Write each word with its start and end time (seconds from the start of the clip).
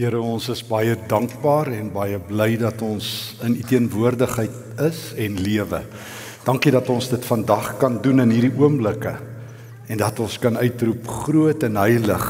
Here 0.00 0.16
ons 0.16 0.46
is 0.48 0.62
baie 0.64 0.94
dankbaar 1.10 1.68
en 1.76 1.90
baie 1.92 2.16
bly 2.24 2.54
dat 2.56 2.80
ons 2.80 3.04
in 3.44 3.58
u 3.58 3.64
teenwoordigheid 3.68 4.78
is 4.86 5.00
en 5.20 5.34
lewe. 5.44 5.82
Dankie 6.46 6.72
dat 6.72 6.88
ons 6.88 7.10
dit 7.12 7.26
vandag 7.28 7.74
kan 7.82 7.98
doen 8.00 8.24
in 8.24 8.32
hierdie 8.32 8.54
oomblikke 8.62 9.12
en 9.92 10.00
dat 10.00 10.22
ons 10.24 10.38
kan 10.40 10.56
uitroep 10.56 11.04
groot 11.26 11.68
en 11.68 11.76
heilig, 11.76 12.24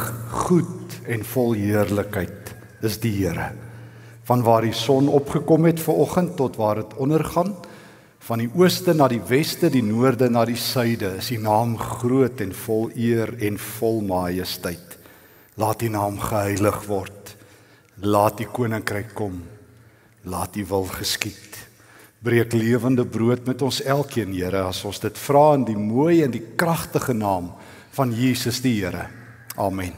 goed 0.48 0.98
en 1.06 1.22
vol 1.30 1.54
heerlikheid 1.61 2.51
is 2.83 2.98
die 3.04 3.14
Here. 3.21 3.52
Van 4.27 4.43
waar 4.43 4.66
die 4.66 4.75
son 4.75 5.07
opgekom 5.07 5.71
het 5.71 5.79
ver 5.79 6.02
oggend 6.02 6.34
tot 6.43 6.59
waar 6.59 6.82
dit 6.82 6.98
ondergaan, 6.98 7.55
van 8.27 8.43
die 8.43 8.50
ooste 8.50 8.98
na 8.98 9.07
die 9.07 9.23
weste, 9.30 9.71
die 9.71 9.87
noorde 9.87 10.27
na 10.27 10.43
die 10.43 10.59
suide, 10.59 11.21
is 11.23 11.30
die 11.30 11.39
naam 11.39 11.79
groot 11.79 12.43
en 12.43 12.50
vol 12.66 12.91
eer 12.98 13.37
en 13.39 13.62
vol 13.79 14.02
majesteit. 14.11 14.98
Laat 15.55 15.87
die 15.87 15.95
naam 15.95 16.18
geheilig 16.18 16.89
word. 16.91 17.37
Laat 18.01 18.39
die 18.41 18.48
koninkryk 18.48 19.12
kom. 19.14 19.43
Laat 20.25 20.54
die 20.57 20.64
wil 20.64 20.86
geskied. 20.89 21.58
Breek 22.21 22.53
lewende 22.53 23.04
brood 23.04 23.46
met 23.49 23.63
ons 23.64 23.81
elkeen, 23.81 24.32
Here, 24.36 24.67
as 24.68 24.85
ons 24.85 25.00
dit 25.00 25.18
vra 25.18 25.54
in 25.57 25.64
die 25.64 25.77
mooi 25.77 26.22
en 26.25 26.32
die 26.32 26.44
kragtige 26.57 27.14
naam 27.17 27.53
van 27.96 28.13
Jesus 28.13 28.61
die 28.61 28.77
Here. 28.81 29.08
Amen. 29.57 29.96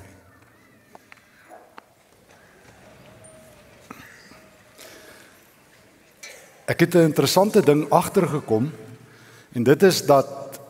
Ek 6.66 6.80
het 6.80 6.94
'n 6.94 7.10
interessante 7.10 7.60
ding 7.60 7.90
agtergekom 7.90 8.72
en 9.52 9.62
dit 9.62 9.82
is 9.82 10.06
dat 10.06 10.60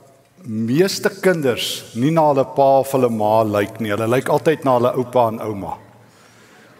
meeste 0.44 1.10
kinders 1.20 1.94
nie 1.94 2.10
na 2.10 2.32
hulle 2.32 2.44
pa 2.44 2.78
of 2.78 2.92
hulle 2.92 3.08
ma 3.08 3.42
lyk 3.42 3.80
nie. 3.80 3.90
Hulle 3.90 4.08
lyk 4.08 4.28
altyd 4.28 4.64
na 4.64 4.78
hulle 4.78 4.96
oupa 4.96 5.28
en 5.28 5.40
ouma. 5.40 5.91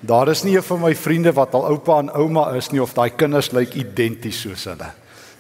Daar 0.02 0.28
is 0.28 0.42
nie 0.42 0.56
een 0.56 0.64
van 0.66 0.80
my 0.82 0.96
vriende 0.98 1.30
wat 1.32 1.52
al 1.54 1.68
oupa 1.70 2.00
en 2.02 2.10
ouma 2.10 2.48
is 2.58 2.72
nie 2.74 2.80
of 2.82 2.90
daai 2.96 3.12
kinders 3.14 3.52
lyk 3.54 3.76
identies 3.78 4.40
soos 4.42 4.64
hulle. 4.66 4.88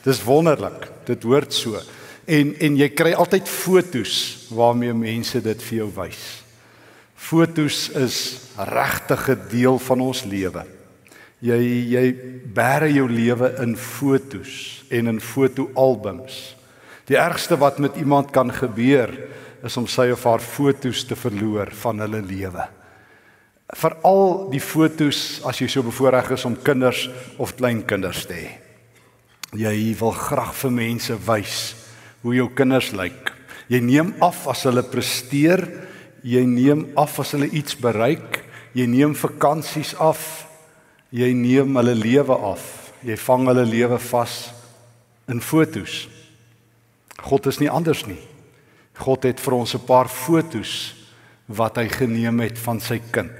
Dis 0.04 0.20
wonderlik. 0.22 0.86
Dit 1.08 1.24
hoort 1.26 1.54
so. 1.54 1.80
En 2.30 2.52
en 2.62 2.76
jy 2.78 2.86
kry 2.94 3.10
altyd 3.18 3.48
fotos 3.50 4.12
waarmee 4.54 4.94
mense 4.94 5.40
dit 5.42 5.64
vir 5.66 5.78
jou 5.80 5.88
wys. 5.96 6.20
Fotos 7.18 7.88
is 7.98 8.18
regtig 8.56 9.28
'n 9.28 9.48
deel 9.50 9.78
van 9.78 10.00
ons 10.00 10.22
lewe. 10.24 10.62
Jy 11.40 11.58
jy 11.90 12.04
bære 12.54 12.92
jou 12.94 13.08
lewe 13.10 13.54
in 13.58 13.76
fotos 13.76 14.84
en 14.90 15.06
in 15.06 15.20
fotoalbums. 15.20 16.54
Die 17.06 17.18
ergste 17.18 17.58
wat 17.58 17.78
met 17.78 17.96
iemand 17.96 18.30
kan 18.30 18.52
gebeur 18.52 19.10
is 19.64 19.76
om 19.76 19.86
sy 19.86 20.10
of 20.10 20.22
haar 20.24 20.40
fotos 20.40 21.04
te 21.04 21.16
verloor 21.16 21.68
van 21.74 21.98
hulle 21.98 22.22
lewe 22.22 22.68
veral 23.72 24.50
die 24.52 24.60
fotos 24.60 25.40
as 25.48 25.60
jy 25.60 25.68
so 25.70 25.84
bevoorreg 25.86 26.34
is 26.36 26.44
om 26.48 26.56
kinders 26.56 27.06
of 27.40 27.54
kleinkinders 27.56 28.26
te 28.28 28.36
hê. 28.36 28.50
Jy 29.52 29.92
wil 30.00 30.14
graag 30.16 30.54
vir 30.56 30.72
mense 30.72 31.16
wys 31.26 31.56
hoe 32.22 32.36
jou 32.36 32.48
kinders 32.56 32.92
lyk. 32.96 33.32
Jy 33.72 33.80
neem 33.84 34.14
af 34.24 34.46
as 34.52 34.64
hulle 34.68 34.84
presteer, 34.84 35.64
jy 36.24 36.44
neem 36.46 36.86
af 37.00 37.18
as 37.20 37.34
hulle 37.36 37.48
iets 37.52 37.76
bereik, 37.80 38.42
jy 38.76 38.86
neem 38.88 39.16
vakansies 39.18 39.94
af, 40.00 40.46
jy 41.12 41.32
neem 41.36 41.76
hulle 41.76 41.96
lewe 41.96 42.36
af. 42.52 42.64
Jy 43.02 43.16
vang 43.18 43.48
hulle 43.50 43.64
lewe 43.66 43.98
vas 43.98 44.36
in 45.28 45.40
fotos. 45.42 46.06
God 47.22 47.48
is 47.50 47.58
nie 47.60 47.70
anders 47.70 48.04
nie. 48.06 48.20
God 49.02 49.24
het 49.26 49.40
vir 49.40 49.54
ons 49.54 49.74
'n 49.74 49.86
paar 49.86 50.08
fotos 50.08 50.94
wat 51.48 51.76
hy 51.76 51.88
geneem 51.88 52.40
het 52.40 52.58
van 52.58 52.80
sy 52.80 53.00
kind. 53.10 53.30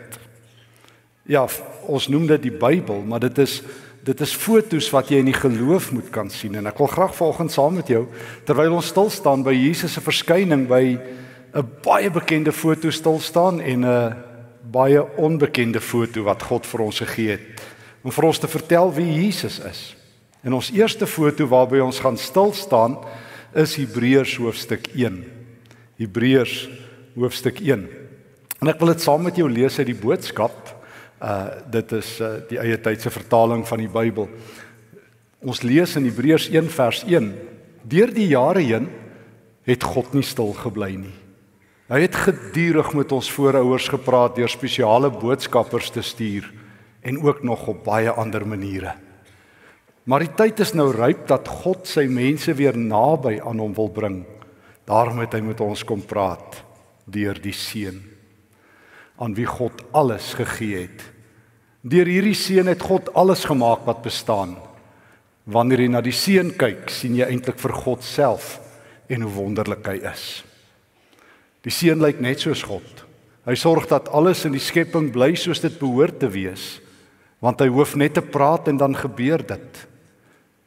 Ja, 1.30 1.46
ons 1.86 2.08
noem 2.10 2.26
dit 2.26 2.48
die 2.48 2.54
Bybel, 2.54 3.02
maar 3.06 3.22
dit 3.22 3.38
is 3.38 3.62
dit 4.02 4.20
is 4.20 4.32
fotos 4.34 4.88
wat 4.90 5.12
jy 5.12 5.20
in 5.22 5.28
die 5.28 5.36
geloof 5.36 5.92
moet 5.94 6.08
kan 6.10 6.26
sien 6.26 6.56
en 6.58 6.66
ek 6.66 6.80
wil 6.82 6.88
graag 6.90 7.12
vanoggend 7.14 7.52
saam 7.54 7.76
met 7.78 7.86
jou 7.86 8.00
terwyl 8.48 8.74
ons 8.80 8.88
stil 8.90 9.06
staan 9.14 9.44
by 9.46 9.52
Jesus 9.55 9.94
se 9.94 10.02
verskyning 10.02 10.64
by 10.66 10.98
'n 11.55 11.68
baie 11.84 12.11
bekende 12.11 12.50
foto 12.50 12.90
stil 12.90 13.20
staan 13.20 13.61
en 13.61 13.86
'n 13.86 14.16
baie 14.72 14.98
onbekende 15.16 15.80
foto 15.80 16.24
wat 16.24 16.42
God 16.42 16.66
vir 16.66 16.80
ons 16.80 16.98
gegee 16.98 17.30
het 17.30 17.62
om 18.02 18.11
vir 18.11 18.24
ons 18.24 18.38
te 18.38 18.48
vertel 18.48 18.92
wie 18.94 19.22
Jesus 19.22 19.61
is. 19.61 19.96
En 20.42 20.52
ons 20.52 20.72
eerste 20.74 21.06
foto 21.06 21.46
waarby 21.46 21.78
ons 21.78 22.00
gaan 22.00 22.18
stil 22.18 22.52
staan 22.52 22.98
is 23.55 23.77
Hebreërs 23.77 24.36
hoofstuk 24.36 24.88
1. 24.94 25.24
Hebreërs 25.96 26.68
hoofstuk 27.14 27.61
1. 27.61 27.88
En 28.61 28.68
ek 28.68 28.78
wil 28.78 28.88
dit 28.88 29.00
saam 29.00 29.22
met 29.22 29.36
jou 29.36 29.50
lees 29.50 29.78
uit 29.78 29.86
die 29.86 30.02
boodskap 30.02 30.81
Uh 31.22 31.46
dit 31.70 31.92
is 31.94 32.08
uh, 32.20 32.34
die 32.50 32.58
eie 32.58 32.80
tydse 32.83 33.10
vertaling 33.14 33.62
van 33.68 33.78
die 33.78 33.90
Bybel. 33.90 34.27
Ons 35.42 35.62
lees 35.62 35.94
in 35.98 36.08
Hebreërs 36.08 36.48
1 36.50 36.70
vers 36.74 37.05
1: 37.06 37.28
Deur 37.86 38.10
die 38.14 38.27
jare 38.33 38.62
heen 38.62 38.88
het 39.66 39.86
God 39.86 40.14
nie 40.14 40.27
stil 40.27 40.50
gebly 40.58 40.96
nie. 40.98 41.14
Hy 41.92 42.00
het 42.02 42.16
gedurig 42.16 42.90
met 42.96 43.12
ons 43.14 43.30
voorouers 43.30 43.86
gepraat 43.92 44.34
deur 44.38 44.50
spesiale 44.50 45.12
boodskappers 45.14 45.90
te 45.94 46.02
stuur 46.02 46.48
en 47.02 47.18
ook 47.22 47.42
nog 47.46 47.66
op 47.68 47.84
baie 47.84 48.11
ander 48.11 48.46
maniere. 48.46 48.94
Maar 50.05 50.24
die 50.24 50.34
tyd 50.34 50.62
is 50.64 50.74
nou 50.74 50.88
ryp 50.90 51.28
dat 51.30 51.46
God 51.62 51.86
sy 51.86 52.08
mense 52.11 52.55
weer 52.58 52.74
naby 52.78 53.36
aan 53.38 53.62
hom 53.62 53.74
wil 53.77 53.90
bring. 53.94 54.22
Daarom 54.88 55.22
het 55.22 55.36
hy 55.36 55.42
met 55.46 55.62
ons 55.62 55.84
kom 55.86 56.02
praat 56.02 56.64
deur 57.06 57.38
die 57.42 57.55
seun 57.55 58.00
aan 59.22 59.34
wie 59.36 59.46
God 59.46 59.84
alles 59.94 60.32
gegee 60.34 60.86
het. 60.86 61.02
Deur 61.82 62.06
hierdie 62.06 62.36
seun 62.38 62.70
het 62.70 62.82
God 62.86 63.10
alles 63.18 63.42
gemaak 63.48 63.82
wat 63.88 64.04
bestaan. 64.04 64.54
Wanneer 65.50 65.82
jy 65.82 65.88
na 65.90 66.02
die 66.04 66.14
seun 66.14 66.52
kyk, 66.54 66.86
sien 66.94 67.16
jy 67.18 67.26
eintlik 67.26 67.58
vir 67.58 67.74
God 67.74 68.06
self 68.06 68.60
en 69.10 69.24
hoe 69.26 69.32
wonderlik 69.34 69.88
hy 69.90 69.96
is. 70.12 70.44
Die 71.66 71.74
seun 71.74 72.02
lyk 72.02 72.22
net 72.22 72.44
soos 72.44 72.62
God. 72.66 73.02
Hy 73.42 73.56
sorg 73.58 73.88
dat 73.90 74.12
alles 74.14 74.44
in 74.46 74.54
die 74.54 74.62
skepping 74.62 75.10
bly 75.14 75.32
soos 75.34 75.62
dit 75.64 75.74
behoort 75.80 76.20
te 76.22 76.30
wees, 76.30 76.78
want 77.42 77.58
hy 77.58 77.66
hoef 77.74 77.96
net 77.98 78.14
te 78.14 78.22
praat 78.22 78.70
en 78.70 78.78
dan 78.78 78.94
gebeur 78.94 79.42
dit. 79.42 79.82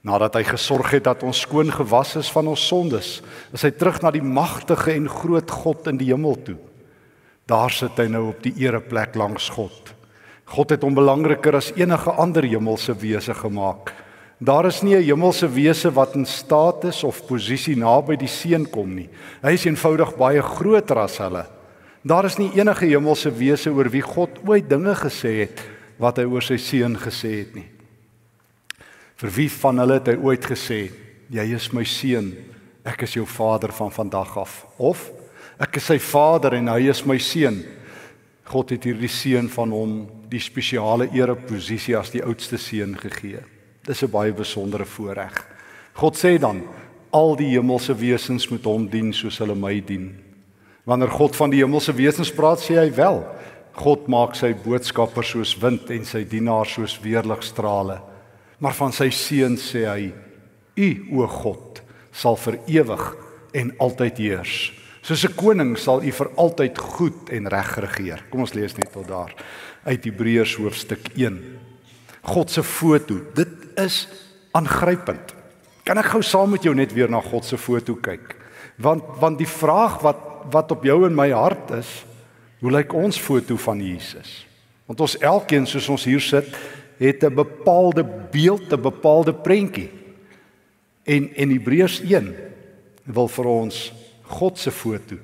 Nadat 0.06 0.36
hy 0.36 0.44
gesorg 0.52 0.92
het 0.98 1.08
dat 1.08 1.24
ons 1.24 1.46
skoon 1.48 1.72
gewas 1.72 2.18
is 2.20 2.28
van 2.36 2.52
ons 2.52 2.68
sondes, 2.68 3.22
is 3.56 3.64
hy 3.64 3.72
terug 3.72 4.04
na 4.04 4.12
die 4.12 4.24
magtige 4.24 4.92
en 4.92 5.08
groot 5.10 5.56
God 5.64 5.88
in 5.94 6.04
die 6.04 6.12
hemel 6.12 6.36
toe. 6.44 6.60
Daar 7.48 7.72
sit 7.72 7.96
hy 8.04 8.10
nou 8.12 8.28
op 8.34 8.44
die 8.44 8.58
ereplek 8.68 9.16
langs 9.16 9.48
God. 9.56 9.95
God 10.46 10.70
het 10.70 10.84
hom 10.86 10.94
belangriker 10.94 11.58
as 11.58 11.72
enige 11.76 12.12
ander 12.12 12.46
hemelse 12.46 12.94
wese 13.02 13.34
gemaak. 13.34 13.94
Daar 14.38 14.66
is 14.66 14.82
nie 14.84 14.96
'n 14.96 15.04
hemelse 15.04 15.48
wese 15.48 15.92
wat 15.92 16.16
in 16.16 16.26
status 16.26 17.04
of 17.04 17.26
posisie 17.28 17.76
naby 17.76 18.16
die 18.18 18.28
seun 18.28 18.70
kom 18.70 18.96
nie. 18.96 19.10
Hy 19.42 19.54
is 19.54 19.66
eenvoudig 19.66 20.16
baie 20.18 20.42
groter 20.42 20.98
as 20.98 21.18
hulle. 21.18 21.46
Daar 22.04 22.26
is 22.26 22.38
nie 22.38 22.52
enige 22.56 22.86
hemelse 22.86 23.32
wese 23.32 23.70
oor 23.70 23.90
wie 23.90 24.02
God 24.02 24.30
ooit 24.46 24.70
dinge 24.70 24.94
gesê 24.94 25.42
het 25.42 25.62
wat 25.98 26.18
hy 26.18 26.26
oor 26.26 26.42
sy 26.42 26.58
seun 26.58 26.96
gesê 26.96 27.40
het 27.40 27.56
nie. 27.56 27.70
Vir 29.16 29.30
wie 29.30 29.50
van 29.50 29.80
hulle 29.80 29.94
het 29.94 30.08
hy 30.08 30.16
ooit 30.16 30.46
gesê: 30.46 30.92
"Jy 31.30 31.56
is 31.56 31.74
my 31.74 31.84
seun, 31.84 32.36
ek 32.86 33.02
is 33.04 33.14
jou 33.14 33.26
vader 33.26 33.72
van 33.72 33.92
vandag 33.92 34.38
af." 34.38 34.66
Of: 34.78 35.12
"Ek 35.60 35.78
is 35.78 35.86
sy 35.86 35.98
vader 35.98 36.54
en 36.54 36.68
hy 36.68 36.90
is 36.90 37.06
my 37.06 37.18
seun." 37.18 37.64
God 38.44 38.70
het 38.70 38.84
hierdie 38.84 39.10
seun 39.10 39.50
van 39.50 39.72
hom 39.72 40.10
die 40.30 40.40
spesiale 40.40 41.10
ereposisie 41.14 41.96
as 41.98 42.12
die 42.12 42.24
oudste 42.24 42.58
seun 42.58 42.96
gegee. 42.98 43.44
Dis 43.86 44.04
'n 44.04 44.12
baie 44.12 44.34
besondere 44.34 44.86
voorreg. 44.86 45.46
God 45.94 46.16
sê 46.18 46.40
dan 46.40 46.64
al 47.12 47.36
die 47.36 47.54
hemelse 47.56 47.94
wesens 47.96 48.50
moet 48.50 48.66
hom 48.66 48.90
dien 48.90 49.14
soos 49.14 49.38
hulle 49.38 49.56
my 49.56 49.80
dien. 49.80 50.16
Wanneer 50.84 51.10
God 51.10 51.36
van 51.36 51.50
die 51.50 51.62
hemelse 51.64 51.94
wesens 51.94 52.32
praat, 52.32 52.60
sê 52.60 52.78
hy 52.78 52.92
wel: 52.96 53.24
God 53.74 54.08
maak 54.08 54.36
sy 54.36 54.54
boodskappers 54.54 55.34
soos 55.34 55.56
wind 55.62 55.90
en 55.90 56.06
sy 56.06 56.24
dienaars 56.24 56.74
soos 56.78 57.00
weerligstrale. 57.04 58.02
Maar 58.60 58.74
van 58.74 58.92
sy 58.92 59.10
seun 59.10 59.58
sê 59.58 59.86
hy: 59.90 60.14
U 60.76 61.22
o 61.22 61.28
God 61.28 61.82
sal 62.12 62.36
vir 62.36 62.60
ewig 62.68 63.16
en 63.54 63.74
altyd 63.80 64.18
heers. 64.18 64.74
Soos 65.06 65.22
'n 65.22 65.36
koning 65.38 65.78
sal 65.78 66.02
u 66.02 66.12
vir 66.12 66.30
altyd 66.36 66.78
goed 66.78 67.30
en 67.30 67.48
reg 67.48 67.76
regeer. 67.78 68.24
Kom 68.30 68.40
ons 68.42 68.54
lees 68.54 68.74
net 68.74 68.92
tot 68.92 69.08
daar 69.08 69.34
uit 69.84 70.04
Hebreërs 70.04 70.56
hoofstuk 70.58 71.14
1. 71.14 71.60
God 72.22 72.50
se 72.50 72.64
foto. 72.64 73.22
Dit 73.36 73.78
is 73.78 74.08
aangrypend. 74.52 75.34
Kan 75.84 75.98
ek 75.98 76.06
gou 76.06 76.24
saam 76.24 76.50
met 76.50 76.64
jou 76.64 76.74
net 76.74 76.94
weer 76.94 77.10
na 77.10 77.22
God 77.22 77.46
se 77.46 77.58
foto 77.58 77.94
kyk? 77.96 78.36
Want 78.78 79.04
want 79.20 79.38
die 79.38 79.48
vraag 79.48 80.02
wat 80.02 80.18
wat 80.50 80.72
op 80.72 80.84
jou 80.84 81.06
en 81.06 81.16
my 81.16 81.30
hart 81.32 81.72
is, 81.72 82.06
hoe 82.62 82.72
lyk 82.72 82.94
ons 82.94 83.20
foto 83.20 83.58
van 83.58 83.82
Jesus? 83.82 84.48
Want 84.86 85.00
ons 85.02 85.18
elkeen 85.18 85.66
soos 85.68 85.90
ons 85.90 86.06
hier 86.06 86.22
sit, 86.22 86.50
het 86.98 87.24
'n 87.24 87.34
bepaalde 87.34 88.04
beeld, 88.32 88.74
'n 88.74 88.82
bepaalde 88.82 89.34
prentjie. 89.34 89.92
En 91.04 91.30
en 91.36 91.50
Hebreërs 91.50 92.02
1 92.02 92.36
wil 93.04 93.28
vir 93.28 93.46
ons 93.46 94.05
God 94.28 94.58
se 94.58 94.72
foto 94.72 95.16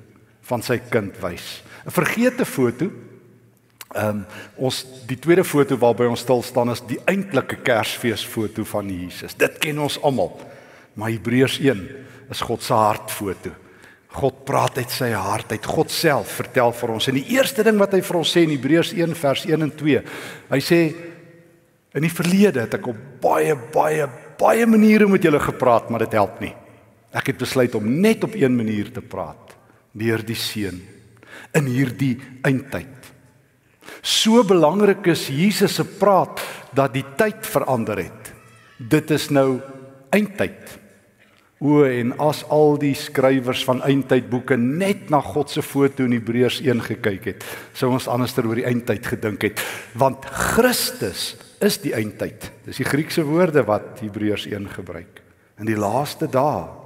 van 0.48 0.62
sy 0.62 0.78
kind 0.90 1.16
wys. 1.22 1.62
'n 1.86 1.90
Vergete 1.90 2.44
foto 2.44 2.90
Ehm 3.92 4.08
um, 4.08 4.24
ons 4.56 4.78
die 5.04 5.18
tweede 5.20 5.44
foto 5.44 5.76
waarby 5.76 6.06
ons 6.08 6.22
stil 6.24 6.40
staan 6.42 6.72
is 6.72 6.80
die 6.88 7.00
eintlike 7.10 7.58
Kersfeesfoto 7.64 8.64
van 8.64 8.88
Jesus. 8.88 9.34
Dit 9.36 9.58
ken 9.60 9.82
ons 9.84 9.98
almal. 10.00 10.32
Maar 10.96 11.12
Hebreërs 11.12 11.58
1 11.60 11.82
is 12.32 12.40
God 12.40 12.64
se 12.64 12.76
hartfoto. 12.76 13.52
God 14.12 14.44
praat 14.48 14.78
uit 14.78 14.92
sy 14.92 15.10
hart 15.12 15.52
uit. 15.52 15.68
God 15.68 15.92
self 15.92 16.32
vertel 16.40 16.72
vir 16.76 16.94
ons. 16.94 17.08
En 17.08 17.18
die 17.20 17.26
eerste 17.36 17.64
ding 17.64 17.78
wat 17.80 17.92
hy 17.96 18.00
vir 18.04 18.20
ons 18.20 18.32
sê 18.32 18.46
in 18.46 18.54
Hebreërs 18.54 18.94
1 18.96 19.14
vers 19.16 19.44
1 19.48 19.66
en 19.68 19.74
2, 19.76 20.02
hy 20.52 20.60
sê 20.64 20.80
in 21.92 22.06
die 22.06 22.12
verlede 22.12 22.64
het 22.64 22.78
ek 22.78 22.88
op 22.88 23.06
baie 23.20 23.56
baie 23.74 24.08
baie 24.40 24.64
maniere 24.66 25.06
met 25.06 25.22
julle 25.22 25.40
gepraat, 25.40 25.90
maar 25.92 26.06
dit 26.06 26.16
help 26.16 26.40
nie. 26.42 26.54
Ek 27.12 27.32
het 27.32 27.40
besluit 27.40 27.74
om 27.76 27.88
net 28.00 28.24
op 28.24 28.34
een 28.34 28.54
manier 28.56 28.88
te 28.92 29.04
praat, 29.04 29.56
deur 29.92 30.24
die 30.24 30.38
seun 30.38 30.80
in 31.56 31.68
hierdie 31.68 32.16
eindtyd. 32.46 33.10
So 34.02 34.42
belangrik 34.46 35.06
is 35.12 35.28
Jesus 35.28 35.76
se 35.76 35.84
praat 35.84 36.40
dat 36.74 36.94
die 36.96 37.04
tyd 37.18 37.44
verander 37.46 38.00
het. 38.00 38.32
Dit 38.78 39.12
is 39.14 39.28
nou 39.30 39.60
eindtyd. 40.14 40.78
O 41.62 41.84
en 41.86 42.16
as 42.18 42.40
al 42.50 42.74
die 42.82 42.94
skrywers 42.98 43.62
van 43.68 43.84
eindtydboeke 43.86 44.56
net 44.58 45.12
na 45.14 45.20
God 45.22 45.52
se 45.52 45.62
foto 45.62 46.02
in 46.08 46.16
Hebreërs 46.16 46.58
1 46.64 46.82
gekyk 46.88 47.28
het, 47.30 47.46
sou 47.78 47.92
ons 47.94 48.08
anderster 48.10 48.48
oor 48.48 48.58
die 48.58 48.66
eindtyd 48.66 49.06
gedink 49.12 49.46
het, 49.46 49.62
want 49.94 50.26
Christus 50.26 51.36
is 51.62 51.78
die 51.84 51.94
eindtyd. 51.94 52.48
Dis 52.66 52.82
die 52.82 52.88
Griekse 52.88 53.22
woorde 53.28 53.62
wat 53.68 54.02
Hebreërs 54.02 54.48
1 54.50 54.72
gebruik. 54.74 55.22
In 55.62 55.70
die 55.70 55.78
laaste 55.78 56.26
dae 56.26 56.81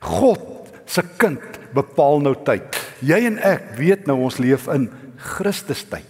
God 0.00 0.70
se 0.90 1.04
kind 1.20 1.60
bepaal 1.76 2.22
nou 2.24 2.34
tyd. 2.44 2.76
Jy 3.04 3.20
en 3.28 3.38
ek 3.46 3.74
weet 3.78 4.08
nou 4.08 4.18
ons 4.26 4.40
leef 4.42 4.66
in 4.72 4.88
Christus 5.20 5.84
tyd. 5.88 6.06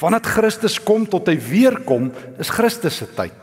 Vandat 0.00 0.28
Christus 0.30 0.78
kom 0.80 1.04
tot 1.10 1.28
hy 1.28 1.36
weer 1.36 1.82
kom, 1.84 2.08
is 2.40 2.52
Christus 2.54 3.02
se 3.02 3.08
tyd. 3.16 3.36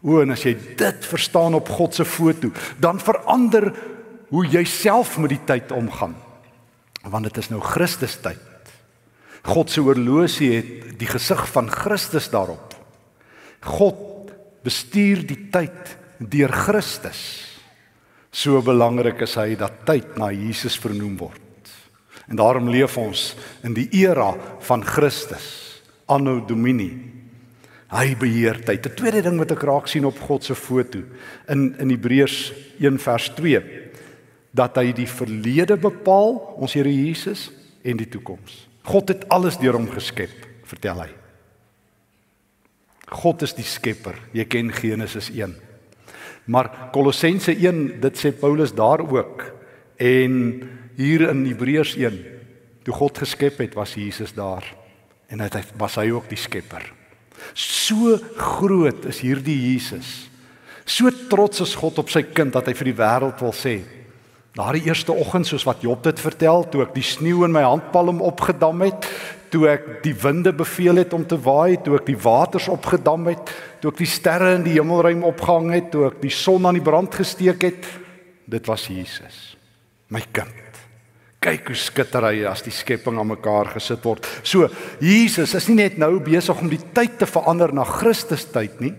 O, 0.00 0.20
en 0.22 0.32
as 0.32 0.44
jy 0.46 0.54
dit 0.78 1.08
verstaan 1.10 1.56
op 1.58 1.68
God 1.76 1.96
se 1.96 2.06
foto, 2.08 2.52
dan 2.80 3.02
verander 3.02 3.72
hoe 4.30 4.44
jy 4.46 4.62
self 4.68 5.16
met 5.20 5.34
die 5.34 5.42
tyd 5.48 5.74
omgaan. 5.74 6.14
Want 7.02 7.26
dit 7.28 7.40
is 7.42 7.50
nou 7.50 7.60
Christus 7.64 8.16
tyd. 8.22 8.46
God 9.44 9.72
se 9.72 9.82
horlosie 9.82 10.52
het 10.52 10.90
die 11.00 11.08
gesig 11.08 11.42
van 11.52 11.70
Christus 11.72 12.28
daarop. 12.32 12.76
God 13.64 14.32
bestuur 14.64 15.24
die 15.26 15.48
tyd 15.52 15.96
deur 16.20 16.52
Christus. 16.52 17.49
So 18.30 18.62
belangrik 18.62 19.22
is 19.26 19.34
hy 19.38 19.54
dat 19.58 19.82
tyd 19.88 20.16
na 20.18 20.30
Jesus 20.30 20.78
vernoem 20.78 21.16
word. 21.18 21.72
En 22.30 22.38
daarom 22.38 22.70
leef 22.70 22.94
ons 23.00 23.32
in 23.66 23.74
die 23.74 23.88
era 24.04 24.30
van 24.62 24.84
Christus, 24.86 25.46
anno 26.06 26.38
Domini. 26.46 26.92
Hy 27.90 28.14
beheer 28.14 28.60
tyd. 28.62 28.84
Die 28.86 28.94
tweede 28.94 29.24
ding 29.26 29.40
wat 29.40 29.50
ek 29.50 29.64
raak 29.66 29.90
sien 29.90 30.06
op 30.06 30.18
God 30.28 30.46
se 30.46 30.54
foto 30.54 31.02
in 31.50 31.72
in 31.82 31.90
Hebreërs 31.90 32.52
1 32.78 33.00
vers 33.02 33.32
2 33.34 33.62
dat 34.54 34.78
hy 34.78 34.90
die 34.94 35.08
verlede 35.10 35.76
bepaal, 35.78 36.38
ons 36.58 36.74
Here 36.74 36.90
Jesus 36.90 37.48
en 37.86 37.98
die 37.98 38.08
toekoms. 38.10 38.66
God 38.86 39.12
het 39.12 39.26
alles 39.30 39.58
deur 39.60 39.78
hom 39.78 39.86
geskep, 39.90 40.32
vertel 40.66 41.04
hy. 41.04 41.10
God 43.10 43.42
is 43.42 43.54
die 43.58 43.66
skepper. 43.66 44.16
Jy 44.34 44.46
ken 44.50 44.70
Genesis 44.74 45.30
1. 45.34 45.54
Maar 46.50 46.70
Kolossense 46.90 47.54
1, 47.54 48.00
dit 48.02 48.18
sê 48.18 48.32
Paulus 48.34 48.72
daar 48.74 49.04
ook. 49.06 49.44
En 49.96 50.34
hier 50.98 51.28
in 51.28 51.44
Hebreërs 51.46 51.94
1 51.96 52.18
toe 52.82 52.94
God 52.96 53.20
geskep 53.22 53.60
het 53.60 53.76
was 53.76 53.94
Jesus 53.94 54.32
daar 54.34 54.64
en 55.30 55.42
hy 55.44 55.62
was 55.78 55.98
hy 56.00 56.08
ook 56.10 56.26
die 56.30 56.40
skepper. 56.40 56.82
So 57.54 58.16
groot 58.36 59.06
is 59.06 59.20
hierdie 59.22 59.54
Jesus. 59.54 60.30
So 60.84 61.12
trots 61.30 61.62
is 61.62 61.76
God 61.78 62.00
op 62.02 62.10
sy 62.10 62.24
kind 62.34 62.52
dat 62.56 62.66
hy 62.66 62.74
vir 62.74 62.90
die 62.90 62.98
wêreld 62.98 63.44
wil 63.44 63.54
sê. 63.54 63.76
Daardie 64.58 64.88
eerste 64.88 65.14
oggend 65.14 65.46
soos 65.46 65.64
wat 65.68 65.84
Job 65.84 66.02
dit 66.02 66.20
vertel, 66.20 66.64
toe 66.70 66.82
ek 66.82 66.94
die 66.96 67.06
sneeu 67.06 67.44
in 67.46 67.54
my 67.54 67.62
handpalm 67.62 68.18
opgedam 68.26 68.82
het, 68.82 69.06
toe 69.50 69.68
ek 69.70 69.86
die 70.02 70.14
winde 70.14 70.52
beveel 70.54 70.98
het 71.02 71.14
om 71.14 71.22
te 71.26 71.38
waai, 71.38 71.78
toe 71.82 71.96
ek 72.00 72.08
die 72.08 72.18
waters 72.18 72.66
opgedam 72.70 73.28
het, 73.30 73.52
toe 73.82 73.92
ek 73.92 74.00
die 74.02 74.10
sterre 74.10 74.56
in 74.58 74.64
die 74.66 74.74
hemelruim 74.74 75.22
opgehang 75.28 75.70
het, 75.74 75.92
toe 75.94 76.08
ek 76.08 76.18
die 76.22 76.34
son 76.34 76.66
aan 76.66 76.78
die 76.78 76.86
brand 76.86 77.14
gesteek 77.14 77.62
het, 77.68 77.86
dit 78.50 78.70
was 78.70 78.88
Jesus, 78.90 79.38
my 80.10 80.22
kind. 80.34 80.66
Kyk 81.40 81.70
hoe 81.70 81.78
skittery 81.78 82.42
as 82.44 82.60
die 82.66 82.74
skepping 82.74 83.16
aan 83.16 83.30
mekaar 83.30 83.70
gesit 83.72 84.02
word. 84.04 84.26
So 84.44 84.66
Jesus 85.00 85.54
is 85.56 85.68
nie 85.70 85.78
net 85.78 85.96
nou 85.96 86.18
besig 86.20 86.58
om 86.60 86.68
die 86.68 86.82
tyd 86.92 87.16
te 87.22 87.28
verander 87.30 87.72
na 87.72 87.86
Christus 87.88 88.44
tyd 88.52 88.82
nie. 88.82 88.92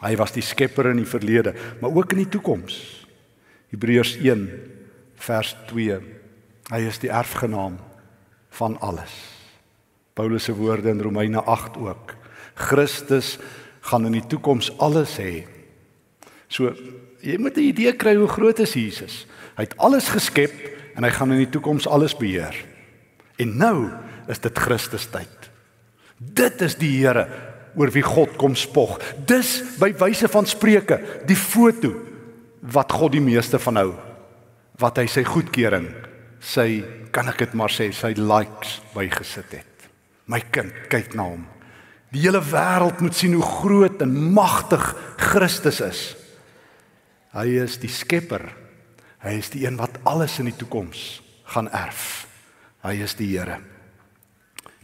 Hy 0.00 0.14
was 0.16 0.32
die 0.32 0.44
skepper 0.44 0.94
in 0.94 1.02
die 1.02 1.08
verlede, 1.08 1.52
maar 1.82 1.92
ook 1.92 2.14
in 2.14 2.22
die 2.22 2.32
toekoms. 2.38 2.78
Hebreërs 3.74 4.16
1 4.22 4.46
vers 5.26 5.56
2. 5.70 5.98
Hy 6.70 6.80
is 6.86 7.00
die 7.02 7.10
erfgenaam 7.10 7.78
van 8.58 8.76
alles. 8.80 9.12
Paulus 10.16 10.46
se 10.48 10.54
woorde 10.56 10.90
in 10.90 11.02
Romeine 11.04 11.42
8 11.44 11.76
ook. 11.76 12.14
Christus 12.54 13.36
gaan 13.80 14.06
in 14.08 14.16
die 14.16 14.26
toekoms 14.26 14.70
alles 14.82 15.18
hê. 15.20 15.44
So 16.48 16.72
jy 17.20 17.36
moet 17.38 17.56
'n 17.56 17.68
idee 17.72 17.92
kry 17.92 18.16
hoe 18.16 18.28
groot 18.28 18.58
is 18.58 18.72
Jesus. 18.72 19.26
Hy 19.56 19.62
het 19.62 19.76
alles 19.76 20.08
geskep 20.08 20.52
en 20.94 21.04
hy 21.04 21.10
gaan 21.10 21.32
in 21.32 21.38
die 21.44 21.50
toekoms 21.50 21.86
alles 21.86 22.16
beheer. 22.16 22.54
En 23.36 23.56
nou 23.56 23.90
is 24.28 24.38
dit 24.38 24.58
Christus 24.58 25.06
tyd. 25.06 25.50
Dit 26.18 26.60
is 26.60 26.74
die 26.74 26.98
Here 26.98 27.28
oor 27.76 27.90
wie 27.90 28.02
God 28.02 28.36
kom 28.36 28.54
spog. 28.54 29.00
Dis 29.26 29.62
by 29.78 29.92
wyse 29.92 30.28
van 30.28 30.46
spreuke 30.46 31.00
die 31.26 31.36
foto 31.36 31.92
wat 32.60 32.92
God 32.92 33.14
die 33.16 33.24
meeste 33.24 33.60
van 33.62 33.80
hou. 33.82 33.90
Wat 34.80 34.98
hy 35.00 35.06
sy 35.08 35.24
goedkeuring, 35.24 35.88
sy 36.40 36.84
kan 37.14 37.30
ek 37.32 37.46
dit 37.46 37.54
maar 37.56 37.72
sê, 37.72 37.88
sy 37.96 38.12
likes 38.18 38.78
bygesit 38.94 39.56
het. 39.56 39.88
My 40.28 40.42
kind, 40.52 40.74
kyk 40.92 41.14
na 41.16 41.30
hom. 41.30 41.46
Die 42.12 42.22
hele 42.26 42.42
wêreld 42.44 43.00
moet 43.02 43.16
sien 43.16 43.34
hoe 43.36 43.44
groot 43.44 44.02
en 44.04 44.12
magtig 44.34 44.84
Christus 45.20 45.80
is. 45.84 46.04
Hy 47.36 47.48
is 47.64 47.76
die 47.82 47.92
skepper 47.92 48.46
Hy 49.26 49.40
is 49.40 49.48
die 49.50 49.64
een 49.64 49.78
wat 49.80 49.98
alles 50.06 50.36
in 50.38 50.46
die 50.50 50.54
toekoms 50.56 51.20
gaan 51.50 51.66
erf. 51.74 52.26
Hy 52.84 52.94
is 53.02 53.16
die 53.18 53.32
Here. 53.32 53.58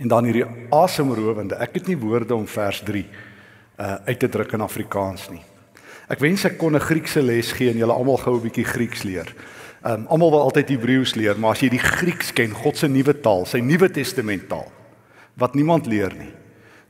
En 0.03 0.11
dan 0.11 0.27
hierdie 0.27 0.47
asemrowende. 0.75 1.61
Ek 1.63 1.77
het 1.79 1.91
nie 1.91 1.99
woorde 2.01 2.35
om 2.35 2.49
vers 2.51 2.83
3 2.83 3.05
uh 3.83 3.95
uit 4.07 4.19
te 4.21 4.29
druk 4.29 4.53
in 4.53 4.65
Afrikaans 4.65 5.29
nie. 5.33 5.41
Ek 6.13 6.21
wens 6.21 6.45
ek 6.45 6.59
kon 6.61 6.77
'n 6.77 6.81
Griekse 6.81 7.23
les 7.23 7.53
gee 7.57 7.71
en 7.71 7.79
julle 7.79 7.93
almal 7.93 8.21
gou 8.21 8.37
'n 8.37 8.45
bietjie 8.45 8.69
Grieks 8.69 9.03
leer. 9.03 9.33
Um 9.85 10.07
almal 10.07 10.31
wil 10.31 10.45
altyd 10.47 10.69
Hebreëus 10.69 11.15
leer, 11.15 11.39
maar 11.39 11.53
as 11.53 11.61
jy 11.61 11.71
die 11.71 11.79
Grieks 11.79 12.33
ken, 12.33 12.53
God 12.53 12.77
se 12.77 12.89
nuwe 12.89 13.15
taal, 13.21 13.47
sy 13.47 13.61
Nuwe 13.61 13.91
Testament 13.91 14.49
taal 14.49 14.71
wat 15.35 15.55
niemand 15.55 15.87
leer 15.87 16.13
nie, 16.13 16.33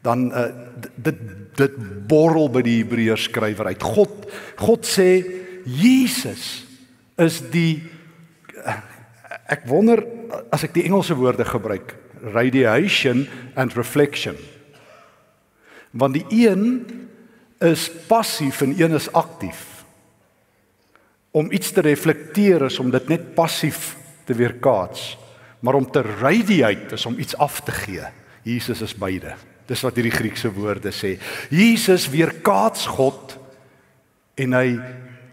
dan 0.02 0.33
uh 0.33 0.50
dit 0.97 1.14
dit 1.57 1.73
borrel 2.09 2.49
by 2.50 2.62
die 2.62 2.83
Hebreërs 2.83 3.29
skrywer 3.31 3.67
uit. 3.67 3.83
God 3.83 4.11
God 4.57 4.85
sê 4.85 5.25
Jesus 5.64 6.64
is 7.19 7.41
die 7.50 7.83
ek 9.47 9.67
wonder 9.69 10.02
as 10.50 10.64
ek 10.64 10.75
die 10.75 10.85
Engelse 10.85 11.14
woorde 11.14 11.45
gebruik 11.45 11.95
radiation 12.35 13.29
and 13.55 13.75
reflection 13.76 14.37
want 15.93 16.14
die 16.17 16.26
een 16.31 16.85
is 17.62 17.88
passief 18.09 18.62
en 18.64 18.75
een 18.76 18.95
is 18.99 19.11
aktief 19.12 19.85
om 21.33 21.52
iets 21.52 21.73
te 21.73 21.81
reflekteer 21.81 22.66
is 22.69 22.78
om 22.78 22.90
dit 22.92 23.09
net 23.09 23.35
passief 23.35 23.97
te 24.28 24.35
weerkaats 24.35 25.16
maar 25.61 25.78
om 25.78 25.90
te 25.90 26.02
radiate 26.02 26.95
is 26.95 27.07
om 27.07 27.19
iets 27.19 27.37
af 27.38 27.61
te 27.62 27.71
gee. 27.71 28.02
Jesus 28.42 28.81
is 28.83 28.95
beide. 28.99 29.37
Dis 29.71 29.85
wat 29.87 29.95
hierdie 29.95 30.12
Griekse 30.12 30.50
woorde 30.50 30.90
sê. 30.90 31.12
Jesus 31.54 32.09
weerkaats 32.11 32.88
God 32.90 33.37
en 34.35 34.59
hy 34.59 34.66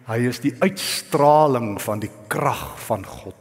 Hy 0.09 0.23
is 0.25 0.39
die 0.41 0.55
uitstraling 0.63 1.75
van 1.83 2.01
die 2.01 2.09
krag 2.31 2.73
van 2.87 3.03
God. 3.05 3.37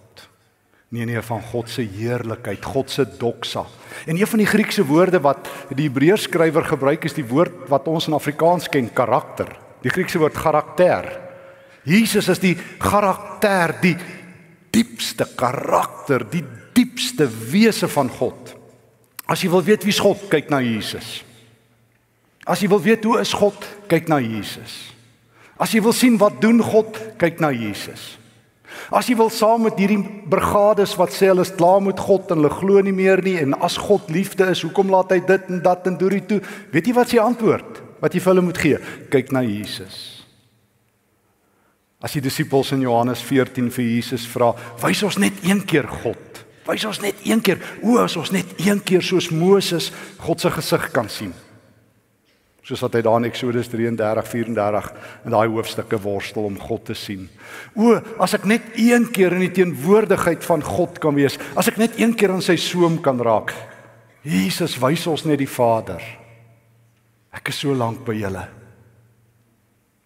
Nee 0.88 1.04
nee 1.04 1.21
van 1.21 1.42
God 1.42 1.68
se 1.68 1.83
heerlikheid, 1.85 2.64
God 2.64 2.90
se 2.90 3.04
doxa. 3.18 3.66
En 4.07 4.16
een 4.16 4.26
van 4.26 4.40
die 4.40 4.49
Griekse 4.49 4.85
woorde 4.88 5.21
wat 5.21 5.49
die 5.76 5.88
Hebreërs 5.88 6.23
skrywer 6.23 6.64
gebruik 6.64 7.04
is 7.04 7.16
die 7.16 7.26
woord 7.28 7.66
wat 7.68 7.88
ons 7.88 8.09
in 8.09 8.16
Afrikaans 8.16 8.71
ken, 8.73 8.88
karakter. 8.92 9.50
Die 9.85 9.92
Griekse 9.92 10.18
woord 10.18 10.38
karakter. 10.38 11.11
Jesus 11.85 12.28
is 12.28 12.40
die 12.40 12.57
karakter, 12.80 13.76
die 13.83 13.97
diepste 14.73 15.28
karakter, 15.37 16.25
die 16.25 16.45
diepste 16.76 17.28
wese 17.28 17.88
van 17.88 18.09
God. 18.09 18.54
As 19.28 19.42
jy 19.45 19.50
wil 19.52 19.64
weet 19.64 19.85
wie's 19.85 20.00
God, 20.00 20.25
kyk 20.33 20.49
na 20.49 20.62
Jesus. 20.64 21.23
As 22.49 22.62
jy 22.64 22.68
wil 22.73 22.80
weet 22.80 23.04
hoe 23.04 23.18
is 23.21 23.35
God, 23.37 23.66
kyk 23.92 24.09
na 24.09 24.23
Jesus. 24.25 24.88
As 25.61 25.73
jy 25.75 25.83
wil 25.85 25.92
sien 25.92 26.16
wat 26.21 26.40
doen 26.40 26.62
God, 26.64 26.97
kyk 27.21 27.42
na 27.45 27.52
Jesus. 27.52 28.18
As 28.93 29.09
jy 29.09 29.17
wil 29.19 29.31
saam 29.33 29.67
met 29.67 29.79
hierdie 29.81 30.01
brigades 30.31 30.95
wat 30.99 31.13
sê 31.13 31.31
hulle 31.31 31.45
is 31.45 31.55
klaar 31.57 31.81
met 31.85 32.01
God 32.01 32.31
en 32.33 32.43
hulle 32.43 32.53
glo 32.53 32.83
nie 32.85 32.95
meer 32.95 33.23
nie 33.25 33.37
en 33.41 33.57
as 33.65 33.79
God 33.81 34.11
liefde 34.13 34.49
is, 34.53 34.63
hoekom 34.65 34.93
laat 34.93 35.13
hy 35.13 35.21
dit 35.29 35.51
en 35.53 35.63
dat 35.65 35.89
en 35.89 35.99
dit 36.01 36.29
toe? 36.29 36.41
Weet 36.73 36.89
jy 36.89 36.95
wat 36.97 37.13
sy 37.13 37.21
antwoord 37.23 37.83
wat 37.99 38.15
jy 38.15 38.23
vir 38.23 38.33
hulle 38.33 38.47
moet 38.47 38.63
gee? 38.63 38.79
Kyk 39.11 39.33
na 39.35 39.43
Jesus. 39.43 40.19
As 41.99 42.15
die 42.15 42.23
disippels 42.23 42.71
in 42.77 42.85
Johannes 42.85 43.25
14 43.27 43.73
vir 43.75 43.85
Jesus 43.85 44.27
vra, 44.31 44.55
"Wys 44.83 45.03
ons 45.03 45.19
net 45.19 45.35
een 45.43 45.65
keer 45.65 45.89
God. 45.89 46.45
Wys 46.69 46.85
ons 46.85 47.01
net 47.01 47.15
een 47.25 47.41
keer. 47.41 47.59
O, 47.83 47.99
as 47.99 48.17
ons 48.17 48.31
net 48.31 48.47
een 48.59 48.81
keer 48.85 49.03
soos 49.03 49.31
Moses 49.31 49.91
God 50.19 50.41
se 50.41 50.51
gesig 50.51 50.93
kan 50.93 51.09
sien." 51.09 51.35
Soos 52.69 52.83
wat 52.85 52.99
hy 52.99 53.01
daar 53.05 53.23
in 53.23 53.31
Eksodus 53.31 53.71
33 53.73 54.27
34 54.29 54.89
in 55.25 55.33
daai 55.33 55.49
hoofstukke 55.49 56.01
worstel 56.05 56.51
om 56.51 56.59
God 56.61 56.85
te 56.91 56.97
sien. 56.99 57.25
O, 57.73 57.97
as 58.21 58.37
ek 58.37 58.45
net 58.51 58.75
een 58.77 59.09
keer 59.15 59.33
in 59.39 59.47
die 59.47 59.55
teenwoordigheid 59.63 60.45
van 60.45 60.65
God 60.65 61.01
kan 61.01 61.17
wees, 61.17 61.39
as 61.57 61.71
ek 61.73 61.81
net 61.81 61.97
een 61.97 62.13
keer 62.19 62.35
aan 62.35 62.45
sy 62.45 62.59
soem 62.61 63.01
kan 63.05 63.21
raak. 63.25 63.55
Jesus 64.27 64.77
wys 64.83 65.07
ons 65.09 65.25
net 65.25 65.41
die 65.41 65.49
Vader. 65.49 66.05
Ek 67.33 67.49
is 67.49 67.63
so 67.65 67.73
lank 67.73 68.05
by 68.05 68.19
julle. 68.19 68.45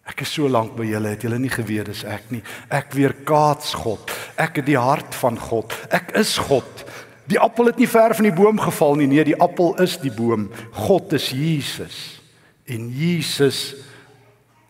Ek 0.07 0.23
is 0.23 0.31
so 0.35 0.47
lank 0.51 0.75
by 0.77 0.87
julle, 0.87 1.13
het 1.15 1.23
julle 1.23 1.39
nie 1.39 1.51
geweet 1.51 1.91
dis 1.91 2.07
ek 2.07 2.31
nie. 2.31 2.43
Ek 2.71 2.95
weer 2.95 3.17
kaats 3.27 3.75
God. 3.83 4.11
Ek 4.39 4.61
het 4.61 4.67
die 4.71 4.79
hart 4.79 5.15
van 5.19 5.39
God. 5.39 5.75
Ek 5.91 6.15
is 6.19 6.37
God. 6.47 6.87
Die 7.27 7.39
appel 7.39 7.71
het 7.71 7.79
nie 7.79 7.91
ver 7.91 8.15
van 8.15 8.27
die 8.27 8.35
boom 8.35 8.59
geval 8.59 8.99
nie. 8.99 9.11
Nee, 9.11 9.31
die 9.31 9.39
appel 9.39 9.75
is 9.83 9.95
die 9.99 10.11
boom. 10.11 10.47
God 10.87 11.15
is 11.19 11.31
Jesus. 11.35 12.22
En 12.69 12.87
Jesus 12.95 13.73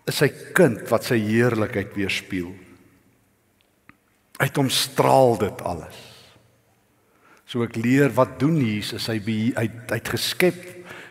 is 0.09 0.17
sy 0.17 0.29
kind 0.55 0.81
wat 0.91 1.05
sy 1.07 1.19
heerlikheid 1.21 1.93
weerspieël. 1.95 2.51
Uit 4.41 4.57
hom 4.57 4.69
straal 4.73 5.37
dit 5.39 5.61
alles. 5.67 5.99
So 7.47 7.63
ek 7.65 7.77
leer 7.77 8.09
wat 8.17 8.39
doen 8.41 8.57
Jesus? 8.57 9.05
Hy 9.11 9.19
uit 9.55 9.93
uit 9.93 10.13
geskep 10.15 10.61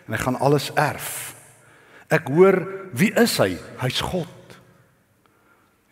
en 0.09 0.17
hy 0.17 0.21
gaan 0.21 0.41
alles 0.43 0.73
erf. 0.75 1.33
Ek 2.13 2.27
hoor 2.35 2.59
wie 2.99 3.13
is 3.17 3.39
hy? 3.41 3.55
Hy's 3.81 4.03
God. 4.05 4.29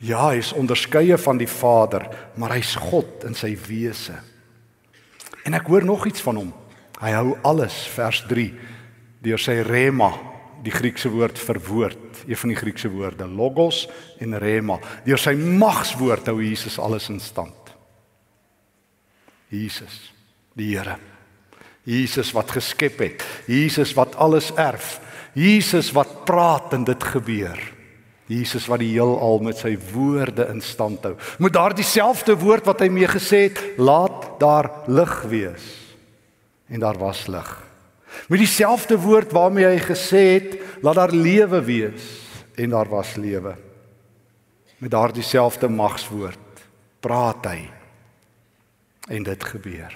Ja, 0.00 0.30
hy 0.32 0.40
is 0.40 0.54
onderskeie 0.56 1.16
van 1.20 1.38
die 1.40 1.48
Vader, 1.48 2.06
maar 2.40 2.54
hy's 2.56 2.72
God 2.80 3.24
in 3.28 3.36
sy 3.36 3.52
wese. 3.68 4.16
En 5.44 5.56
ek 5.56 5.68
hoor 5.68 5.84
nog 5.84 6.06
iets 6.08 6.24
van 6.24 6.40
hom. 6.40 6.50
Hy 7.00 7.12
hou 7.14 7.36
alles 7.46 7.76
vers 7.94 8.24
3 8.28 8.48
deur 9.24 9.40
sy 9.40 9.58
rema 9.64 10.10
die 10.64 10.74
Griekse 10.74 11.10
woord 11.12 11.38
vir 11.40 11.60
woord, 11.66 12.24
een 12.26 12.36
van 12.36 12.52
die 12.52 12.58
Griekse 12.58 12.90
woorde 12.92 13.26
logos 13.28 13.86
en 14.20 14.38
rema. 14.38 14.78
Deur 15.06 15.20
sy 15.20 15.34
magswoord 15.34 16.28
hou 16.32 16.40
Jesus 16.42 16.78
alles 16.78 17.08
in 17.12 17.20
stand. 17.20 17.56
Jesus, 19.50 20.12
die 20.54 20.74
Here. 20.76 20.98
Jesus 21.88 22.32
wat 22.36 22.52
geskep 22.54 23.00
het. 23.02 23.24
Jesus 23.48 23.94
wat 23.96 24.14
alles 24.20 24.50
erf. 24.60 24.98
Jesus 25.34 25.92
wat 25.96 26.24
praat 26.28 26.74
en 26.76 26.84
dit 26.84 27.04
gebeur. 27.14 27.58
Jesus 28.30 28.68
wat 28.70 28.82
die 28.82 28.92
heelal 28.92 29.40
met 29.42 29.58
sy 29.58 29.72
woorde 29.90 30.46
in 30.52 30.60
stand 30.62 31.02
hou. 31.06 31.16
Moet 31.42 31.56
daardie 31.56 31.86
selfde 31.86 32.36
woord 32.38 32.68
wat 32.70 32.84
hy 32.84 32.90
mee 32.92 33.08
gesê 33.10 33.48
het, 33.48 33.58
laat 33.80 34.36
daar 34.42 34.70
lig 34.86 35.16
wees. 35.32 35.66
En 36.70 36.84
daar 36.84 36.98
was 37.00 37.26
lig. 37.26 37.50
Met 38.28 38.42
dieselfde 38.42 38.98
woord 38.98 39.32
waarmee 39.32 39.66
hy 39.66 39.78
gesê 39.82 40.22
het, 40.38 40.58
laat 40.82 40.98
daar 40.98 41.14
lewe 41.14 41.62
wees 41.64 42.06
en 42.54 42.70
daar 42.70 42.88
was 42.88 43.14
lewe. 43.16 43.54
Met 44.78 44.90
daardie 44.90 45.24
selfde 45.24 45.68
magswoord 45.68 46.64
praat 47.00 47.46
hy 47.50 47.60
en 49.10 49.26
dit 49.26 49.44
gebeur. 49.44 49.92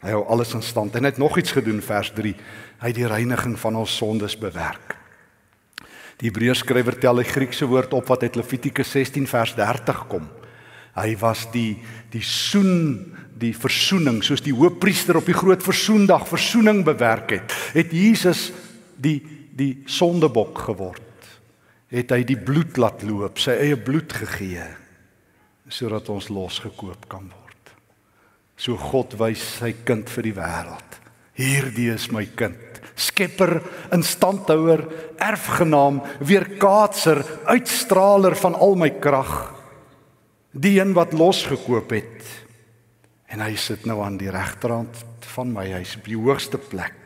Hy 0.00 0.14
hou 0.14 0.22
alles 0.32 0.54
in 0.56 0.64
stand 0.64 0.96
en 0.96 1.04
hy 1.04 1.12
het 1.12 1.20
nog 1.20 1.36
iets 1.38 1.52
gedoen 1.52 1.82
vers 1.84 2.12
3. 2.16 2.32
Hy 2.80 2.92
het 2.92 2.96
die 2.96 3.08
reiniging 3.08 3.58
van 3.60 3.76
ons 3.76 3.96
sondes 4.00 4.36
bewerk. 4.40 4.96
Die 6.20 6.28
Hebreërskrywer 6.28 6.98
tel 7.00 7.20
die 7.20 7.28
Griekse 7.28 7.68
woord 7.68 7.94
op 7.96 8.08
wat 8.12 8.24
uit 8.24 8.36
Levitikus 8.36 8.92
16 8.92 9.28
vers 9.28 9.54
30 9.56 10.06
kom. 10.08 10.28
Hy 10.98 11.14
was 11.20 11.46
die 11.54 11.78
die 12.10 12.24
soen 12.26 13.14
die 13.40 13.52
versoening 13.56 14.20
soos 14.26 14.42
die 14.44 14.54
hoofpriester 14.54 15.20
op 15.20 15.28
die 15.28 15.36
groot 15.36 15.62
versoendag 15.64 16.26
versoening 16.28 16.82
bewerk 16.84 17.36
het 17.36 17.54
het 17.76 17.94
Jesus 17.94 18.50
die 19.00 19.20
die 19.60 19.82
sondebok 19.90 20.62
geword. 20.70 21.06
Het 21.90 22.12
hy 22.14 22.22
die 22.24 22.38
bloed 22.38 22.78
laat 22.80 23.02
loop 23.04 23.40
sy 23.42 23.58
eie 23.60 23.76
bloed 23.76 24.12
gegee 24.22 24.66
sodat 25.70 26.08
ons 26.10 26.30
losgekoop 26.32 27.04
kan 27.10 27.28
word. 27.28 27.74
So 28.58 28.74
God 28.74 29.14
wys 29.20 29.42
sy 29.60 29.70
kind 29.86 30.10
vir 30.10 30.26
die 30.26 30.34
wêreld. 30.34 30.96
Hierdie 31.38 31.92
is 31.94 32.08
my 32.10 32.24
kind. 32.36 32.80
Skepper 32.98 33.60
instandhouer 33.94 34.82
erfgenaam 35.22 36.02
weerkaatser 36.26 37.22
uitstraler 37.46 38.34
van 38.42 38.58
al 38.58 38.74
my 38.80 38.90
krag 38.98 39.59
die 40.50 40.80
een 40.80 40.92
wat 40.92 41.12
losgekoop 41.12 41.90
het 41.90 42.40
En 43.30 43.42
hy 43.44 43.54
sit 43.58 43.86
nou 43.86 44.00
aan 44.02 44.16
die 44.18 44.30
regterhand 44.30 45.04
van 45.36 45.52
my 45.54 45.68
huis 45.76 45.94
op 46.00 46.08
die 46.08 46.18
hoogste 46.18 46.58
plek. 46.58 46.96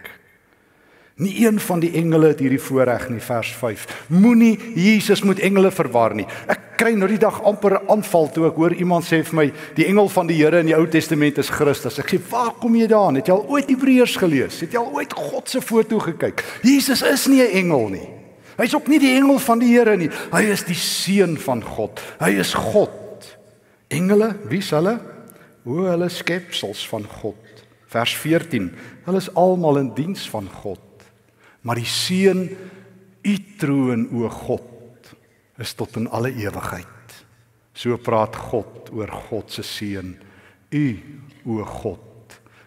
Nie 1.20 1.44
een 1.44 1.60
van 1.62 1.82
die 1.82 1.92
engele 2.00 2.32
het 2.32 2.40
hierdie 2.42 2.62
voorreg 2.62 3.04
nie 3.12 3.20
vers 3.22 3.52
5. 3.60 3.84
Moenie 4.10 4.56
Jesus 4.74 5.22
moet 5.22 5.42
engele 5.44 5.70
verwar 5.70 6.16
nie. 6.16 6.24
Ek 6.50 6.72
kry 6.80 6.94
nou 6.96 7.06
die 7.06 7.20
dag 7.20 7.36
amper 7.44 7.76
'n 7.76 7.90
aanval 7.92 8.32
toe 8.32 8.48
ek 8.48 8.56
hoor 8.56 8.72
iemand 8.72 9.04
sê 9.04 9.22
vir 9.22 9.36
my 9.36 9.52
die 9.76 9.86
engel 9.86 10.08
van 10.08 10.26
die 10.26 10.40
Here 10.40 10.58
in 10.58 10.66
die 10.66 10.74
Ou 10.74 10.86
Testament 10.86 11.38
is 11.38 11.50
Christus. 11.50 11.98
Ek 11.98 12.10
sê, 12.10 12.18
"Waar 12.30 12.52
kom 12.58 12.74
jy 12.74 12.86
daaraan? 12.86 13.14
Het 13.16 13.26
jy 13.26 13.32
al 13.32 13.46
ooit 13.48 13.68
Hebreërs 13.68 14.16
gelees? 14.16 14.60
Het 14.60 14.72
jy 14.72 14.78
al 14.78 14.92
ooit 14.94 15.12
God 15.12 15.48
se 15.48 15.60
foto 15.60 15.98
gekyk? 15.98 16.42
Jesus 16.62 17.02
is 17.02 17.26
nie 17.26 17.42
'n 17.42 17.52
engel 17.52 17.88
nie. 17.88 18.08
Hy's 18.56 18.74
ook 18.74 18.88
nie 18.88 18.98
die 18.98 19.14
engel 19.14 19.38
van 19.38 19.58
die 19.58 19.76
Here 19.76 19.96
nie. 19.96 20.10
Hy 20.32 20.42
is 20.42 20.64
die 20.64 20.74
seun 20.74 21.36
van 21.36 21.62
God. 21.62 22.00
Hy 22.18 22.30
is 22.30 22.54
God. 22.54 23.03
Engele, 23.94 24.34
wie 24.50 24.60
is 24.62 24.72
hulle? 24.74 24.98
O 25.64 25.84
hulle 25.86 26.10
skepsels 26.12 26.82
van 26.90 27.06
God. 27.20 27.64
Vers 27.94 28.14
14. 28.18 28.70
Hulle 29.06 29.22
is 29.22 29.30
almal 29.38 29.80
in 29.80 29.92
diens 29.96 30.26
van 30.30 30.48
God. 30.62 30.80
Maar 31.64 31.80
die 31.80 31.88
seun 31.88 32.48
u 33.24 33.34
troon 33.60 34.08
o 34.12 34.28
God 34.28 35.12
is 35.62 35.72
tot 35.78 35.96
in 35.96 36.10
alle 36.12 36.32
ewigheid. 36.34 37.20
So 37.74 37.96
praat 38.02 38.36
God 38.50 38.90
oor 38.92 39.10
God 39.30 39.54
se 39.54 39.64
seun. 39.66 40.16
U 40.74 40.86
o 41.46 41.64
God 41.64 42.00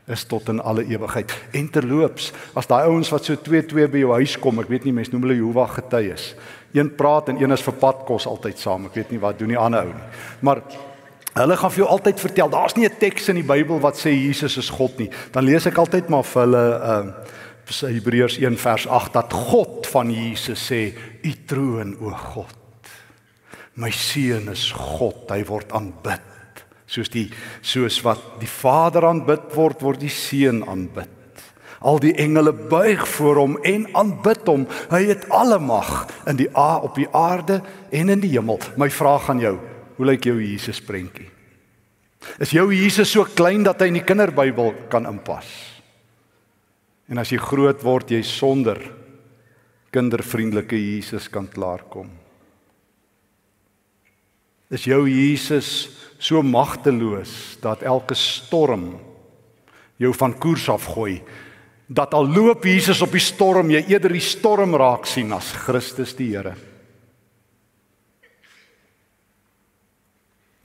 is 0.07 0.23
tot 0.25 0.47
in 0.49 0.61
alle 0.63 0.85
ewigheid. 0.87 1.33
En 1.51 1.67
terloops, 1.69 2.31
as 2.55 2.69
daai 2.69 2.87
ouens 2.87 3.11
wat 3.11 3.27
so 3.27 3.35
2-2 3.35 3.89
by 3.91 4.01
jou 4.01 4.13
huis 4.15 4.37
kom, 4.39 4.61
ek 4.63 4.71
weet 4.71 4.87
nie 4.87 4.95
mense 4.95 5.11
noem 5.11 5.27
hulle 5.27 5.41
Jehovah 5.41 5.67
getuies. 5.75 6.31
Een 6.75 6.93
praat 6.95 7.33
en 7.33 7.41
een 7.41 7.55
is 7.55 7.65
vir 7.65 7.75
padkos 7.81 8.27
altyd 8.29 8.61
saam. 8.61 8.87
Ek 8.87 8.95
weet 8.95 9.11
nie 9.11 9.21
wat 9.21 9.39
doen 9.39 9.51
die 9.51 9.59
ander 9.59 9.89
ou 9.89 9.91
nie. 9.91 10.07
Maar 10.47 10.63
Hulle 11.37 11.57
gaan 11.57 11.71
vir 11.73 11.83
jou 11.83 11.89
altyd 11.89 12.19
vertel, 12.19 12.49
daar's 12.49 12.75
nie 12.75 12.87
'n 12.87 12.97
teks 12.99 13.29
in 13.29 13.35
die 13.35 13.43
Bybel 13.43 13.79
wat 13.79 13.97
sê 13.97 14.09
Jesus 14.09 14.57
is 14.57 14.69
God 14.69 14.97
nie. 14.97 15.09
Dan 15.31 15.43
lees 15.43 15.65
ek 15.65 15.77
altyd 15.77 16.09
maar 16.09 16.23
vir 16.23 16.41
hulle 16.41 16.65
ehm 16.81 17.07
uh, 17.07 17.89
Hebreërs 17.91 18.37
1 18.37 18.57
vers 18.57 18.87
8 18.87 19.13
dat 19.13 19.33
God 19.33 19.87
van 19.87 20.11
Jesus 20.11 20.71
sê, 20.71 20.93
"U 21.23 21.33
troon 21.45 21.97
o 21.99 22.09
God. 22.09 22.55
My 23.73 23.91
seun 23.91 24.49
is 24.49 24.71
God, 24.71 25.29
hy 25.29 25.43
word 25.43 25.71
aanbid." 25.71 26.21
Soos 26.85 27.09
die 27.09 27.29
soos 27.61 28.01
wat 28.01 28.39
die 28.39 28.47
Vader 28.47 29.05
aanbid 29.05 29.53
word, 29.53 29.81
word 29.81 29.99
die 29.99 30.09
seun 30.09 30.63
aanbid. 30.67 31.09
Al 31.79 31.99
die 31.99 32.13
engele 32.13 32.53
buig 32.53 33.07
voor 33.07 33.35
hom 33.35 33.57
en 33.63 33.87
aanbid 33.93 34.47
hom. 34.47 34.67
Hy 34.89 35.03
het 35.05 35.29
alle 35.29 35.59
mag 35.59 36.07
in 36.25 36.35
die 36.35 36.49
a 36.55 36.77
op 36.77 36.95
die 36.95 37.09
aarde 37.11 37.61
en 37.91 38.09
in 38.09 38.19
die 38.19 38.31
hemel. 38.31 38.59
My 38.77 38.89
vraag 38.89 39.29
aan 39.29 39.39
jou, 39.39 39.59
Hoe 39.97 40.05
lyk 40.05 40.29
jou 40.29 40.37
Jesus 40.37 40.79
prentjie? 40.85 41.29
Is 42.41 42.53
jou 42.53 42.69
Jesus 42.73 43.09
so 43.13 43.25
klein 43.37 43.63
dat 43.65 43.81
hy 43.81 43.89
in 43.91 43.99
die 43.99 44.05
kinderbybel 44.05 44.73
kan 44.91 45.07
inpas? 45.09 45.47
En 47.07 47.21
as 47.21 47.31
jy 47.31 47.39
groot 47.41 47.81
word, 47.85 48.11
jy 48.11 48.21
sonder 48.25 48.81
kindervriendelike 49.95 50.77
Jesus 50.77 51.29
kan 51.31 51.47
klaarkom. 51.49 52.09
Is 54.69 54.83
jou 54.89 55.05
Jesus 55.07 55.87
so 56.19 56.43
magteloos 56.43 57.55
dat 57.63 57.85
elke 57.87 58.17
storm 58.19 58.97
jou 59.97 60.11
van 60.13 60.35
koers 60.35 60.67
afgooi? 60.73 61.21
Dat 61.87 62.13
al 62.13 62.27
loop 62.27 62.65
Jesus 62.67 62.99
op 63.01 63.15
die 63.15 63.23
storm, 63.23 63.71
jy 63.71 63.85
eerder 63.87 64.11
die 64.11 64.25
storm 64.25 64.75
raak 64.75 65.07
sien 65.07 65.31
as 65.31 65.53
Christus 65.63 66.11
die 66.19 66.33
Here. 66.35 66.57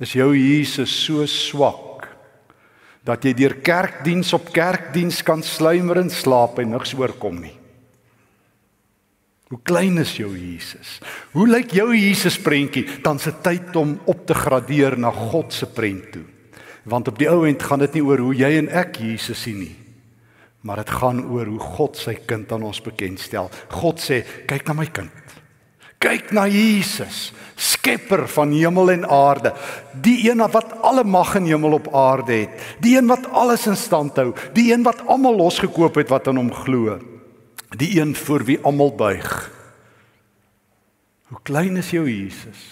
Is 0.02 0.16
jou 0.18 0.32
Jesus 0.34 0.90
so 1.04 1.24
swak 1.30 2.08
dat 3.06 3.24
jy 3.26 3.32
deur 3.38 3.56
kerkdiens 3.62 4.32
op 4.34 4.50
kerkdiens 4.54 5.20
kan 5.26 5.42
sluimer 5.46 6.00
en 6.02 6.10
slaap 6.10 6.58
en 6.62 6.74
niks 6.74 6.94
oorkom 6.98 7.38
nie? 7.42 7.54
Hoe 9.52 9.60
klein 9.68 10.00
is 10.00 10.14
jou 10.16 10.30
Jesus? 10.32 10.96
Hoe 11.34 11.44
lyk 11.44 11.74
jou 11.76 11.90
Jesus 11.92 12.38
prentjie? 12.40 12.86
Dan 13.04 13.20
se 13.20 13.34
tyd 13.44 13.76
om 13.76 13.98
op 14.08 14.24
te 14.26 14.34
gradeer 14.34 14.96
na 14.96 15.10
God 15.12 15.52
se 15.52 15.68
prent 15.68 16.08
toe. 16.14 16.24
Want 16.88 17.12
op 17.12 17.18
die 17.20 17.28
ou 17.30 17.44
end 17.46 17.62
gaan 17.62 17.82
dit 17.84 17.98
nie 17.98 18.04
oor 18.06 18.22
hoe 18.24 18.32
jy 18.34 18.48
en 18.62 18.70
ek 18.72 18.96
Jesus 19.04 19.44
sien 19.44 19.60
nie. 19.60 19.76
Maar 20.64 20.80
dit 20.82 20.94
gaan 20.94 21.20
oor 21.28 21.50
hoe 21.52 21.60
God 21.76 22.00
sy 22.00 22.16
kind 22.26 22.50
aan 22.54 22.64
ons 22.64 22.80
bekendstel. 22.82 23.50
God 23.76 24.00
sê, 24.00 24.22
kyk 24.48 24.64
na 24.70 24.78
my 24.78 24.88
kind. 24.94 25.21
Kyk 26.02 26.32
na 26.34 26.48
Jesus, 26.50 27.30
skepper 27.54 28.26
van 28.28 28.50
hemel 28.50 28.90
en 28.90 29.06
aarde. 29.06 29.52
Die 30.02 30.18
een 30.30 30.42
wat 30.50 30.74
alle 30.82 31.04
mag 31.04 31.36
in 31.38 31.46
hemel 31.46 31.78
op 31.78 31.92
aarde 31.94 32.42
het. 32.42 32.74
Die 32.82 32.96
een 32.98 33.06
wat 33.06 33.28
alles 33.30 33.66
in 33.70 33.78
stand 33.78 34.18
hou. 34.18 34.32
Die 34.56 34.72
een 34.74 34.82
wat 34.82 35.06
almal 35.06 35.36
losgekoop 35.38 36.00
het 36.00 36.10
wat 36.10 36.26
aan 36.28 36.40
hom 36.42 36.50
glo. 36.52 36.98
Die 37.78 38.00
een 38.00 38.16
voor 38.16 38.44
wie 38.44 38.58
almal 38.66 38.94
buig. 38.94 39.30
Hoe 41.30 41.40
klein 41.42 41.76
is 41.76 41.94
jou 41.94 42.10
Jesus? 42.10 42.66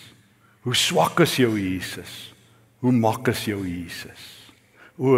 Hoe 0.60 0.74
swak 0.74 1.20
is 1.20 1.36
jou 1.36 1.54
Jesus? 1.56 2.34
Hoe 2.82 2.92
mak 2.92 3.28
is 3.28 3.44
jou 3.44 3.62
Jesus? 3.64 4.39
O, 5.00 5.16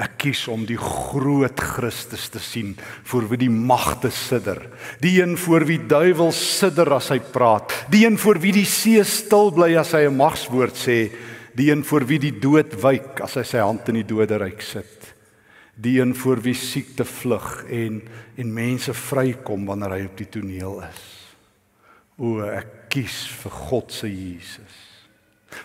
ek 0.00 0.14
kies 0.22 0.46
om 0.48 0.62
die 0.64 0.78
groot 0.80 1.60
Christus 1.60 2.28
te 2.32 2.40
sien 2.40 2.70
voor 3.10 3.26
wie 3.28 3.40
die 3.42 3.52
magte 3.52 4.08
sidder. 4.14 4.62
Die 5.02 5.18
een 5.20 5.36
voor 5.36 5.66
wie 5.68 5.80
duiwel 5.90 6.32
sidder 6.32 6.94
as 6.96 7.10
hy 7.12 7.18
praat. 7.20 7.74
Die 7.92 8.06
een 8.06 8.16
voor 8.20 8.40
wie 8.40 8.54
die 8.56 8.64
see 8.68 9.02
stil 9.04 9.52
bly 9.52 9.74
as 9.76 9.92
hy 9.92 10.06
'n 10.08 10.16
magswoord 10.16 10.74
sê. 10.74 11.12
Die 11.54 11.70
een 11.70 11.84
voor 11.84 12.06
wie 12.06 12.18
die 12.18 12.40
dood 12.40 12.72
wyk 12.80 13.20
as 13.20 13.34
hy 13.34 13.42
sy 13.42 13.58
hand 13.58 13.88
in 13.88 14.00
die 14.00 14.08
doderyk 14.08 14.62
sit. 14.62 15.14
Die 15.76 16.00
een 16.00 16.14
voor 16.14 16.40
wie 16.40 16.54
siekte 16.54 17.04
vlug 17.04 17.64
en 17.68 18.02
en 18.38 18.54
mense 18.54 18.94
vrykom 18.94 19.66
wanneer 19.66 19.90
hy 19.90 20.04
op 20.06 20.16
die 20.16 20.30
toneel 20.30 20.82
is. 20.82 21.04
O, 22.16 22.40
ek 22.40 22.88
kies 22.88 23.26
vir 23.42 23.50
God 23.50 23.92
se 23.92 24.08
Jesus. 24.08 24.87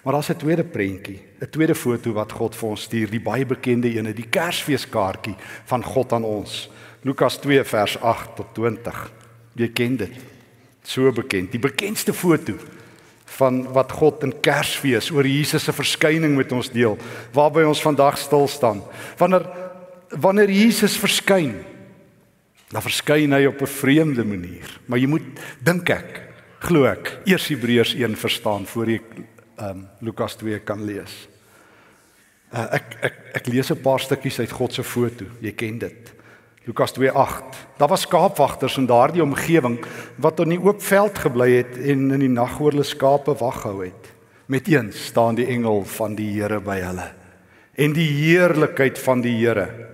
Maar 0.04 0.14
daar's 0.14 0.30
'n 0.30 0.38
tweede 0.38 0.64
prentjie, 0.64 1.22
'n 1.40 1.50
tweede 1.50 1.76
foto 1.76 2.14
wat 2.14 2.32
God 2.32 2.56
vir 2.56 2.70
ons 2.70 2.82
stuur, 2.82 3.10
die 3.10 3.22
baie 3.22 3.46
bekende 3.46 3.94
ene, 3.94 4.14
die 4.14 4.30
Kersfeeskaartjie 4.30 5.36
van 5.66 5.84
God 5.84 6.14
aan 6.14 6.24
ons. 6.24 6.70
Lukas 7.02 7.38
2 7.38 7.64
vers 7.64 8.02
8 8.02 8.36
tot 8.36 8.54
20. 8.54 9.12
Jy 9.54 9.68
ken 9.68 9.96
dit. 9.96 10.12
So 10.84 11.12
bekend, 11.12 11.52
die 11.52 11.60
bekendste 11.60 12.14
foto 12.14 12.54
van 13.26 13.72
wat 13.74 13.92
God 13.92 14.24
in 14.24 14.34
Kersfees 14.42 15.12
oor 15.12 15.28
Jesus 15.28 15.64
se 15.64 15.74
verskyning 15.74 16.36
met 16.36 16.52
ons 16.52 16.70
deel, 16.70 16.98
waarby 17.34 17.64
ons 17.64 17.82
vandag 17.82 18.18
stil 18.18 18.48
staan. 18.48 18.84
Wanneer 19.18 19.48
wanneer 20.14 20.50
Jesus 20.50 20.98
verskyn, 20.98 21.56
dan 22.70 22.82
verskyn 22.82 23.34
hy 23.34 23.46
op 23.46 23.62
'n 23.62 23.68
vreemde 23.68 24.24
manier, 24.26 24.80
maar 24.86 25.00
jy 25.00 25.08
moet 25.08 25.26
dink 25.64 25.90
ek, 25.90 26.22
glo 26.60 26.86
ek, 26.86 27.20
eers 27.26 27.48
Hebreërs 27.48 27.94
1 27.94 28.16
verstaan 28.16 28.66
voor 28.66 28.90
jy 28.90 29.02
um 29.60 29.88
Lukas 30.00 30.36
2 30.36 30.60
kan 30.60 30.82
lees. 30.86 31.28
Uh, 32.54 32.68
ek 32.78 32.98
ek 33.02 33.16
ek 33.42 33.48
lees 33.50 33.72
'n 33.72 33.82
paar 33.82 34.00
stukkies 34.00 34.40
uit 34.40 34.52
God 34.52 34.74
se 34.74 34.84
foto. 34.84 35.26
Jy 35.42 35.52
ken 35.52 35.80
dit. 35.80 36.14
Lukas 36.66 36.94
2:8. 36.94 37.56
Daar 37.78 37.90
was 37.90 38.02
skaapwagters 38.02 38.78
in 38.78 38.86
daardie 38.86 39.24
omgewing 39.24 39.84
wat 40.16 40.40
in 40.40 40.50
die 40.50 40.62
oop 40.62 40.82
veld 40.82 41.18
gebly 41.18 41.50
het 41.58 41.78
en 41.78 42.12
in 42.12 42.20
die 42.20 42.30
nag 42.30 42.60
oor 42.60 42.72
hulle 42.72 42.84
skape 42.84 43.34
wag 43.40 43.62
gehou 43.62 43.84
het. 43.84 44.14
Met 44.46 44.68
een 44.68 44.94
staan 44.94 45.36
die 45.36 45.48
engel 45.48 45.84
van 45.84 46.16
die 46.16 46.42
Here 46.42 46.62
by 46.62 46.80
hulle. 46.80 47.12
En 47.76 47.94
die 47.94 48.08
heerlikheid 48.08 49.00
van 49.00 49.22
die 49.22 49.34
Here 49.34 49.90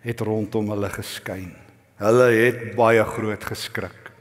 het 0.00 0.20
rondom 0.20 0.70
hulle 0.70 0.90
geskyn. 0.90 1.54
Hulle 1.96 2.30
het 2.30 2.76
baie 2.76 3.04
groot 3.04 3.44
geskrik. 3.44 4.12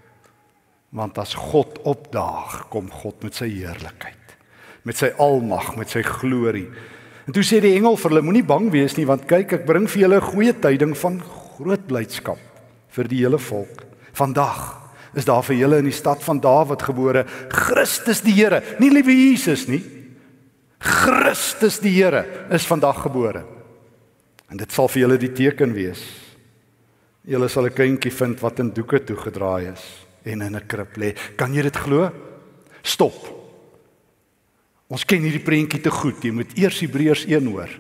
Want 0.90 1.18
as 1.18 1.34
God 1.34 1.82
opdaag, 1.84 2.70
kom 2.70 2.90
God 2.90 3.24
met 3.24 3.36
sy 3.36 3.50
heerlikheid 3.50 4.17
met 4.88 5.00
sy 5.00 5.12
almag, 5.20 5.74
met 5.76 5.92
sy 5.92 6.02
glorie. 6.06 6.68
En 7.28 7.36
toe 7.36 7.44
sê 7.44 7.60
die 7.64 7.76
engel 7.76 7.98
vir 8.00 8.14
hulle: 8.14 8.24
Moenie 8.24 8.46
bang 8.48 8.70
wees 8.72 8.96
nie, 8.96 9.08
want 9.08 9.28
kyk, 9.28 9.60
ek 9.60 9.68
bring 9.68 9.88
vir 9.92 10.06
julle 10.06 10.20
'n 10.22 10.32
goeie 10.32 10.54
tyding 10.54 10.96
van 10.96 11.20
groot 11.58 11.84
blydskap 11.88 12.40
vir 12.96 13.08
die 13.08 13.22
hele 13.26 13.38
volk. 13.38 13.84
Vandag 14.14 14.80
is 15.16 15.26
daar 15.26 15.44
vir 15.44 15.58
julle 15.58 15.80
in 15.80 15.90
die 15.90 15.96
stad 15.96 16.24
van 16.24 16.40
Dawid 16.40 16.82
gebore 16.82 17.26
Christus 17.50 18.22
die 18.22 18.34
Here, 18.34 18.62
nie 18.80 18.90
liewe 18.90 19.12
Jesus 19.12 19.68
nie. 19.68 19.84
Christus 20.80 21.80
die 21.80 21.92
Here 21.92 22.48
is 22.50 22.66
vandag 22.66 23.02
gebore. 23.04 23.44
En 24.50 24.58
dit 24.58 24.72
sal 24.72 24.88
vir 24.88 25.02
julle 25.02 25.18
die 25.18 25.34
teken 25.34 25.74
wees. 25.74 26.00
Julle 27.28 27.50
sal 27.50 27.66
'n 27.66 27.76
kindjie 27.76 28.12
vind 28.12 28.40
wat 28.40 28.60
in 28.60 28.72
doeke 28.72 29.04
toegedraai 29.04 29.74
is 29.74 29.84
en 30.24 30.42
in 30.42 30.56
'n 30.56 30.68
krib 30.68 30.96
lê. 30.98 31.16
Kan 31.36 31.54
jy 31.54 31.62
dit 31.64 31.76
glo? 31.76 32.10
Stop. 32.84 33.37
Ons 34.88 35.04
ken 35.04 35.24
hierdie 35.26 35.44
prentjie 35.44 35.82
te 35.84 35.92
goed. 35.92 36.24
Jy 36.24 36.32
moet 36.32 36.54
eers 36.60 36.80
Hebreërs 36.80 37.26
1 37.28 37.48
hoor. 37.52 37.72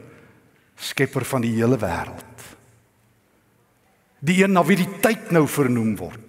Skepper 0.75 1.25
van 1.25 1.45
die 1.45 1.53
hele 1.55 1.79
wêreld. 1.79 2.25
Die 4.19 4.41
een 4.41 4.51
na 4.51 4.63
wie 4.65 4.79
die 4.79 4.89
tyd 5.01 5.31
nou 5.31 5.45
vernoem 5.47 5.95
word. 5.99 6.23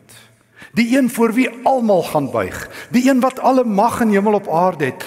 Die 0.76 0.90
een 0.96 1.08
voor 1.10 1.32
wie 1.34 1.48
almal 1.66 2.04
gaan 2.10 2.28
buig. 2.30 2.58
Die 2.94 3.08
een 3.08 3.20
wat 3.24 3.40
alle 3.40 3.64
mag 3.64 4.00
in 4.04 4.12
hemel 4.14 4.38
op 4.38 4.48
aarde 4.48 4.92
het. 4.92 5.04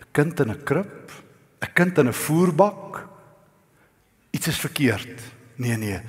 'n 0.00 0.10
Kind 0.12 0.40
in 0.40 0.50
'n 0.50 0.62
krib, 0.64 1.12
'n 1.60 1.72
kind 1.74 1.98
in 1.98 2.08
'n 2.08 2.12
voerbak. 2.12 3.06
Iets 4.30 4.46
is 4.46 4.58
verkeerd. 4.58 5.20
Nee 5.56 5.76
nee, 5.76 6.00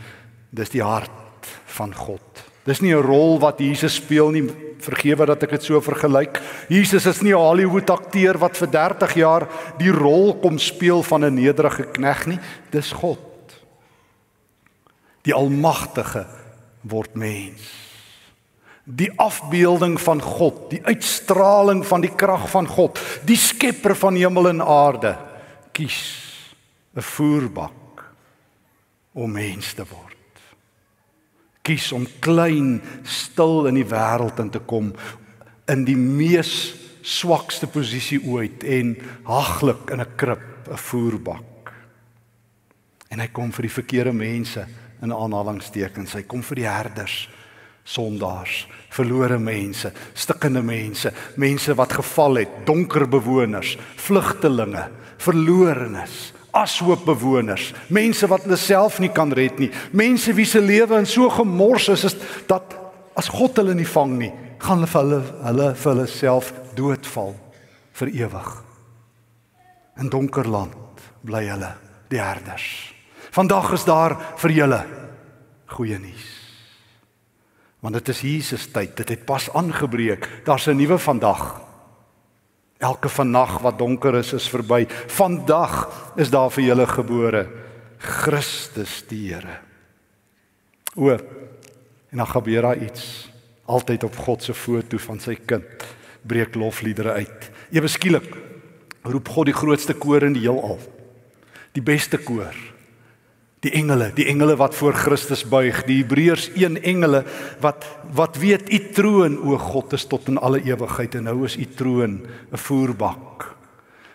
dis 0.49 0.69
die 0.69 0.83
hart 0.83 1.47
van 1.65 1.95
God. 1.95 2.21
Dis 2.63 2.79
nie 2.79 2.95
'n 2.95 3.01
rol 3.01 3.39
wat 3.39 3.59
Jesus 3.59 3.95
speel 3.95 4.29
nie. 4.29 4.68
Vergewe 4.79 5.25
dat 5.27 5.43
ek 5.43 5.57
dit 5.57 5.65
so 5.67 5.81
vergelyk. 5.83 6.39
Jesus 6.71 7.05
is 7.05 7.21
nie 7.21 7.33
'n 7.33 7.39
Hollywood 7.39 7.89
akteur 7.89 8.37
wat 8.37 8.57
vir 8.57 8.67
30 8.67 9.13
jaar 9.15 9.47
die 9.77 9.91
rol 9.91 10.35
kom 10.39 10.57
speel 10.57 11.03
van 11.03 11.25
'n 11.25 11.35
nederige 11.35 11.83
knegg 11.83 12.27
nie. 12.27 12.39
Dis 12.71 12.91
God. 12.91 13.19
Die 15.23 15.33
Almagtige 15.33 16.25
word 16.81 17.15
mens. 17.15 17.61
Die 18.85 19.11
afbeelding 19.19 19.99
van 20.01 20.21
God, 20.21 20.69
die 20.69 20.81
uitstraling 20.83 21.85
van 21.85 22.01
die 22.01 22.15
krag 22.15 22.49
van 22.49 22.67
God, 22.67 22.99
die 23.25 23.37
skepper 23.37 23.95
van 23.95 24.15
hemel 24.15 24.47
en 24.49 24.61
aarde, 24.61 25.17
kies 25.71 26.17
'n 26.95 27.01
voerbak 27.01 28.03
om 29.13 29.31
mens 29.31 29.73
te 29.73 29.85
word 29.85 30.08
kies 31.61 31.91
om 31.91 32.07
klein, 32.19 32.81
stil 33.03 33.67
in 33.67 33.75
die 33.75 33.87
wêreld 33.87 34.39
in 34.39 34.49
te 34.49 34.59
kom 34.59 34.93
in 35.69 35.85
die 35.85 35.97
mees 35.97 36.73
swakste 37.05 37.69
posisie 37.69 38.19
ooit 38.27 38.63
en 38.65 38.95
haglik 39.27 39.91
in 39.93 40.01
'n 40.01 40.15
krib, 40.15 40.67
'n 40.69 40.77
voerbak. 40.77 41.73
En 43.09 43.19
hy 43.19 43.27
kom 43.27 43.51
vir 43.51 43.61
die 43.63 43.77
verkeerde 43.81 44.13
mense 44.13 44.67
in 45.01 45.13
aanhalingstekens. 45.13 46.13
Hy 46.13 46.23
kom 46.23 46.43
vir 46.43 46.55
die 46.55 46.67
herders, 46.67 47.29
sondaars, 47.83 48.67
verlore 48.89 49.39
mense, 49.39 49.91
stikkende 50.13 50.61
mense, 50.61 51.11
mense 51.35 51.75
wat 51.75 51.93
geval 51.93 52.35
het, 52.35 52.65
donker 52.65 53.07
bewoners, 53.07 53.77
vlugtelinge, 53.95 54.89
verlorenes 55.17 56.33
ashoop 56.51 57.05
bewoners, 57.05 57.73
mense 57.89 58.27
wat 58.27 58.45
hulle 58.47 58.57
self 58.57 58.99
nie 58.99 59.11
kan 59.13 59.31
red 59.35 59.59
nie, 59.59 59.69
mense 59.91 60.33
wie 60.33 60.45
se 60.45 60.61
lewe 60.61 60.97
in 60.97 61.07
so 61.09 61.29
gemors 61.29 61.89
is, 61.93 62.05
is 62.09 62.15
dat 62.49 62.75
as 63.19 63.29
God 63.29 63.57
hulle 63.59 63.75
nie 63.77 63.87
vang 63.87 64.17
nie, 64.19 64.31
gaan 64.59 64.83
hulle 64.83 64.89
vir 64.91 65.01
hulle 65.03 65.21
hulle 65.45 65.69
vir 65.75 65.91
hulle 65.93 66.07
self 66.07 66.53
doodval 66.75 67.35
vir 67.99 68.13
ewig. 68.25 68.49
In 69.99 70.09
donker 70.09 70.47
land 70.47 71.03
bly 71.27 71.45
hulle, 71.49 71.73
die 72.09 72.21
herders. 72.21 72.65
Vandag 73.35 73.73
is 73.75 73.85
daar 73.85 74.15
vir 74.39 74.55
julle 74.55 74.83
goeie 75.69 75.99
nuus. 76.01 76.27
Want 77.79 77.95
dit 77.99 78.11
is 78.11 78.21
Jesus 78.25 78.67
tyd, 78.73 78.95
dit 78.97 79.09
het 79.15 79.25
pas 79.25 79.45
aangebreek. 79.55 80.27
Daar's 80.45 80.67
'n 80.67 80.75
nuwe 80.75 80.97
vandag. 80.97 81.68
Elke 82.79 83.09
vannag 83.11 83.57
wat 83.59 83.79
donker 83.79 84.15
is, 84.15 84.31
is 84.33 84.47
verby. 84.49 84.85
Vandag 85.11 85.89
is 86.15 86.31
daar 86.31 86.51
vir 86.55 86.63
julle 86.63 86.87
gebore 86.87 87.43
Christus 87.99 89.01
die 89.09 89.33
Here. 89.33 89.59
O. 90.95 91.11
En 92.09 92.23
dan 92.23 92.27
gebeur 92.27 92.61
daar 92.61 92.79
iets. 92.79 93.27
Altyd 93.65 94.03
op 94.03 94.15
God 94.15 94.43
se 94.43 94.53
foto 94.53 94.97
van 94.97 95.19
sy 95.19 95.35
kind 95.35 95.83
breek 96.23 96.55
lofliedere 96.55 97.19
uit. 97.19 97.49
Ewe 97.75 97.87
skielik 97.91 98.31
roep 99.03 99.27
God 99.27 99.51
die 99.51 99.55
grootste 99.55 99.93
koor 99.93 100.23
in 100.23 100.35
die 100.35 100.47
heelal. 100.47 100.79
Die 101.75 101.83
beste 101.83 102.17
koor. 102.17 102.55
Die 103.59 103.71
engele, 103.75 104.11
die 104.15 104.25
engele 104.31 104.55
wat 104.55 104.75
voor 104.75 104.93
Christus 104.95 105.43
buig, 105.43 105.81
die 105.83 105.99
Hebreërs 105.99 106.49
1 106.55 106.81
engele 106.83 107.25
wat 107.59 107.85
wat 108.15 108.37
weet 108.39 108.71
u 108.73 108.79
troon 108.95 109.37
o 109.37 109.57
God 109.57 109.93
is 109.93 110.07
tot 110.07 110.27
in 110.31 110.39
alle 110.39 110.61
ewigheid 110.63 111.15
en 111.19 111.27
nou 111.27 111.43
is 111.45 111.57
u 111.57 111.65
troon 111.65 112.21
'n 112.51 112.57
voerbak. 112.57 113.55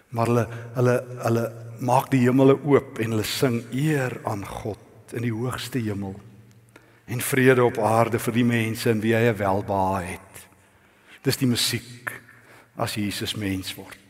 Maar 0.09 0.27
hulle 0.27 0.47
hulle 0.75 0.97
hulle 1.23 1.53
maak 1.79 2.11
die 2.11 2.25
hemele 2.25 2.57
oop 2.65 2.99
en 2.99 3.11
hulle 3.11 3.25
sing 3.25 3.63
eer 3.73 4.21
aan 4.25 4.47
God 4.47 5.13
in 5.13 5.23
die 5.23 5.33
hoogste 5.33 5.79
hemel. 5.79 6.15
en 7.05 7.21
vrede 7.21 7.65
op 7.65 7.79
aarde 7.79 8.19
vir 8.19 8.33
die 8.39 8.47
mense 8.49 8.91
in 8.91 9.03
wie 9.05 9.15
hy 9.17 9.33
welbehae 9.37 10.15
het. 10.15 10.45
Dis 11.25 11.39
die 11.41 11.49
musiek 11.49 12.13
as 12.81 12.97
Jesus 12.97 13.37
mens 13.37 13.75
word. 13.77 14.01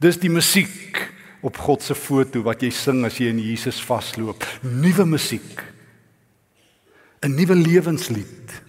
Dis 0.00 0.18
die 0.20 0.32
musiek 0.32 0.96
op 1.42 1.56
God 1.56 1.82
se 1.82 1.94
foto 1.94 2.42
wat 2.44 2.62
jy 2.62 2.70
sing 2.74 3.04
as 3.08 3.18
jy 3.20 3.30
in 3.32 3.40
Jesus 3.42 3.80
vasloop. 3.84 4.44
Nuwe 4.62 5.06
musiek. 5.06 5.62
'n 7.22 7.34
Nuwe 7.36 7.54
lewenslied. 7.54 8.62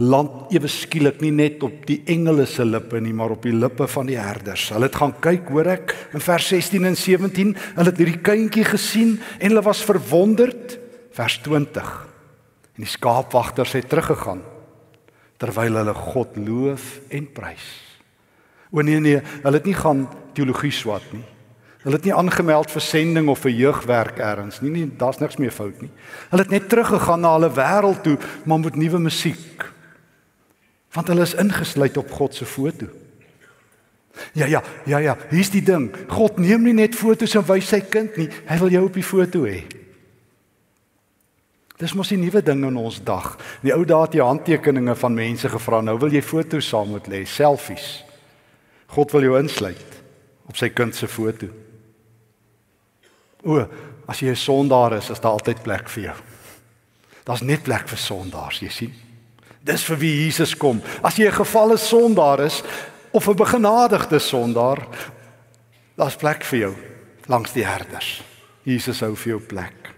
Land 0.00 0.52
ewe 0.52 0.68
skielik 0.68 1.20
nie 1.20 1.30
net 1.30 1.62
op 1.62 1.82
die 1.84 1.98
engele 2.08 2.46
se 2.46 2.64
lippe 2.64 3.00
nie, 3.00 3.12
maar 3.12 3.34
op 3.34 3.42
die 3.44 3.52
lippe 3.52 3.84
van 3.86 4.06
die 4.08 4.16
herders. 4.16 4.70
Hulle 4.72 4.88
het 4.88 4.96
gaan 4.96 5.12
kyk, 5.20 5.50
hoor 5.52 5.66
ek, 5.66 5.92
in 6.16 6.24
vers 6.24 6.46
16 6.48 6.84
en 6.88 6.96
17, 6.96 7.52
hulle 7.76 7.90
het 7.90 8.00
hierdie 8.00 8.22
kindjie 8.24 8.64
gesien 8.64 9.18
en 9.38 9.50
hulle 9.50 9.62
was 9.62 9.84
verwonderd. 9.84 10.78
Vers 11.12 11.36
20. 11.44 11.90
En 12.78 12.86
die 12.86 12.88
skaapwagters 12.88 13.76
het 13.76 13.90
teruggegaan 13.92 14.40
terwyl 15.40 15.78
hulle 15.80 15.94
God 15.96 16.36
loof 16.36 17.00
en 17.08 17.26
prys. 17.32 17.68
O 18.72 18.80
nee 18.84 19.00
nee, 19.00 19.20
hulle 19.42 19.56
het 19.56 19.68
nie 19.68 19.76
gaan 19.76 20.06
teologie 20.36 20.72
swat 20.72 21.04
nie. 21.12 21.24
Hulle 21.80 21.96
het 21.96 22.04
nie 22.04 22.14
aangemeld 22.14 22.70
vir 22.70 22.82
sending 22.84 23.28
of 23.32 23.40
vir 23.46 23.54
jeugwerk 23.56 24.18
eers 24.20 24.60
nie. 24.60 24.70
Nee, 24.70 24.88
daar's 25.00 25.18
niks 25.18 25.38
meer 25.40 25.52
fout 25.54 25.80
nie. 25.80 25.90
Hulle 26.28 26.44
het 26.44 26.52
net 26.52 26.68
teruggegaan 26.68 27.24
na 27.24 27.32
hulle 27.38 27.48
wêreld 27.56 28.02
toe, 28.04 28.18
maar 28.44 28.60
met 28.60 28.76
nuwe 28.76 28.98
musiek. 29.00 29.64
Want 30.92 31.08
hulle 31.08 31.24
is 31.24 31.34
ingesluit 31.34 31.96
op 31.96 32.10
God 32.12 32.34
se 32.34 32.44
foto. 32.44 32.90
Ja 34.36 34.46
ja, 34.46 34.62
ja 34.84 34.98
ja, 34.98 35.16
hier's 35.30 35.50
die 35.50 35.62
ding. 35.64 35.88
God 36.08 36.38
neem 36.38 36.66
nie 36.66 36.76
net 36.76 36.98
foto's 36.98 37.34
en 37.38 37.46
wys 37.48 37.70
sy 37.72 37.80
kind 37.80 38.18
nie. 38.20 38.28
Hy 38.50 38.58
wil 38.60 38.74
jou 38.74 38.84
op 38.84 38.98
die 38.98 39.06
foto 39.06 39.46
hê. 39.48 39.62
Dis 41.80 41.94
mos 41.96 42.12
'n 42.12 42.20
nuwe 42.20 42.42
ding 42.42 42.64
in 42.64 42.76
ons 42.76 43.00
dag. 43.02 43.38
In 43.62 43.70
die 43.70 43.74
ou 43.74 43.84
dae 43.84 44.02
het 44.02 44.12
jy 44.12 44.20
handtekeninge 44.20 44.94
van 44.96 45.14
mense 45.14 45.48
gevra. 45.48 45.80
Nou 45.80 45.98
wil 45.98 46.12
jy 46.12 46.22
foto's 46.22 46.68
saam 46.68 46.92
met 46.92 47.08
lê, 47.08 47.24
selfies. 47.24 48.04
God 48.86 49.12
wil 49.12 49.22
jou 49.22 49.38
insluit 49.38 50.02
op 50.46 50.56
sy 50.56 50.68
kind 50.68 50.94
se 50.94 51.08
foto. 51.08 51.46
O, 53.44 53.68
as 54.06 54.20
jy 54.20 54.30
'n 54.30 54.36
sondaar 54.36 54.92
is, 54.98 55.10
is 55.10 55.20
daar 55.20 55.32
altyd 55.32 55.62
plek 55.62 55.88
vir 55.88 56.02
jou. 56.02 56.16
Daar's 57.24 57.42
net 57.42 57.62
plek 57.62 57.88
vir 57.88 57.98
sondaars, 57.98 58.60
jy 58.60 58.68
sien. 58.68 58.94
Dis 59.62 59.84
vir 59.84 59.96
wie 59.96 60.24
Jesus 60.24 60.56
kom. 60.56 60.82
As 61.02 61.16
jy 61.16 61.26
'n 61.26 61.44
gefalle 61.44 61.76
sondaar 61.76 62.40
is 62.40 62.62
of 63.12 63.28
'n 63.28 63.36
begenadigde 63.36 64.18
sondaar, 64.18 64.86
daar's 65.96 66.16
plek 66.16 66.44
vir 66.44 66.58
jou 66.58 66.74
langs 67.28 67.52
die 67.52 67.64
herders. 67.64 68.22
Jesus 68.62 69.00
hou 69.00 69.14
vir 69.14 69.28
jou 69.28 69.40
plek. 69.40 69.94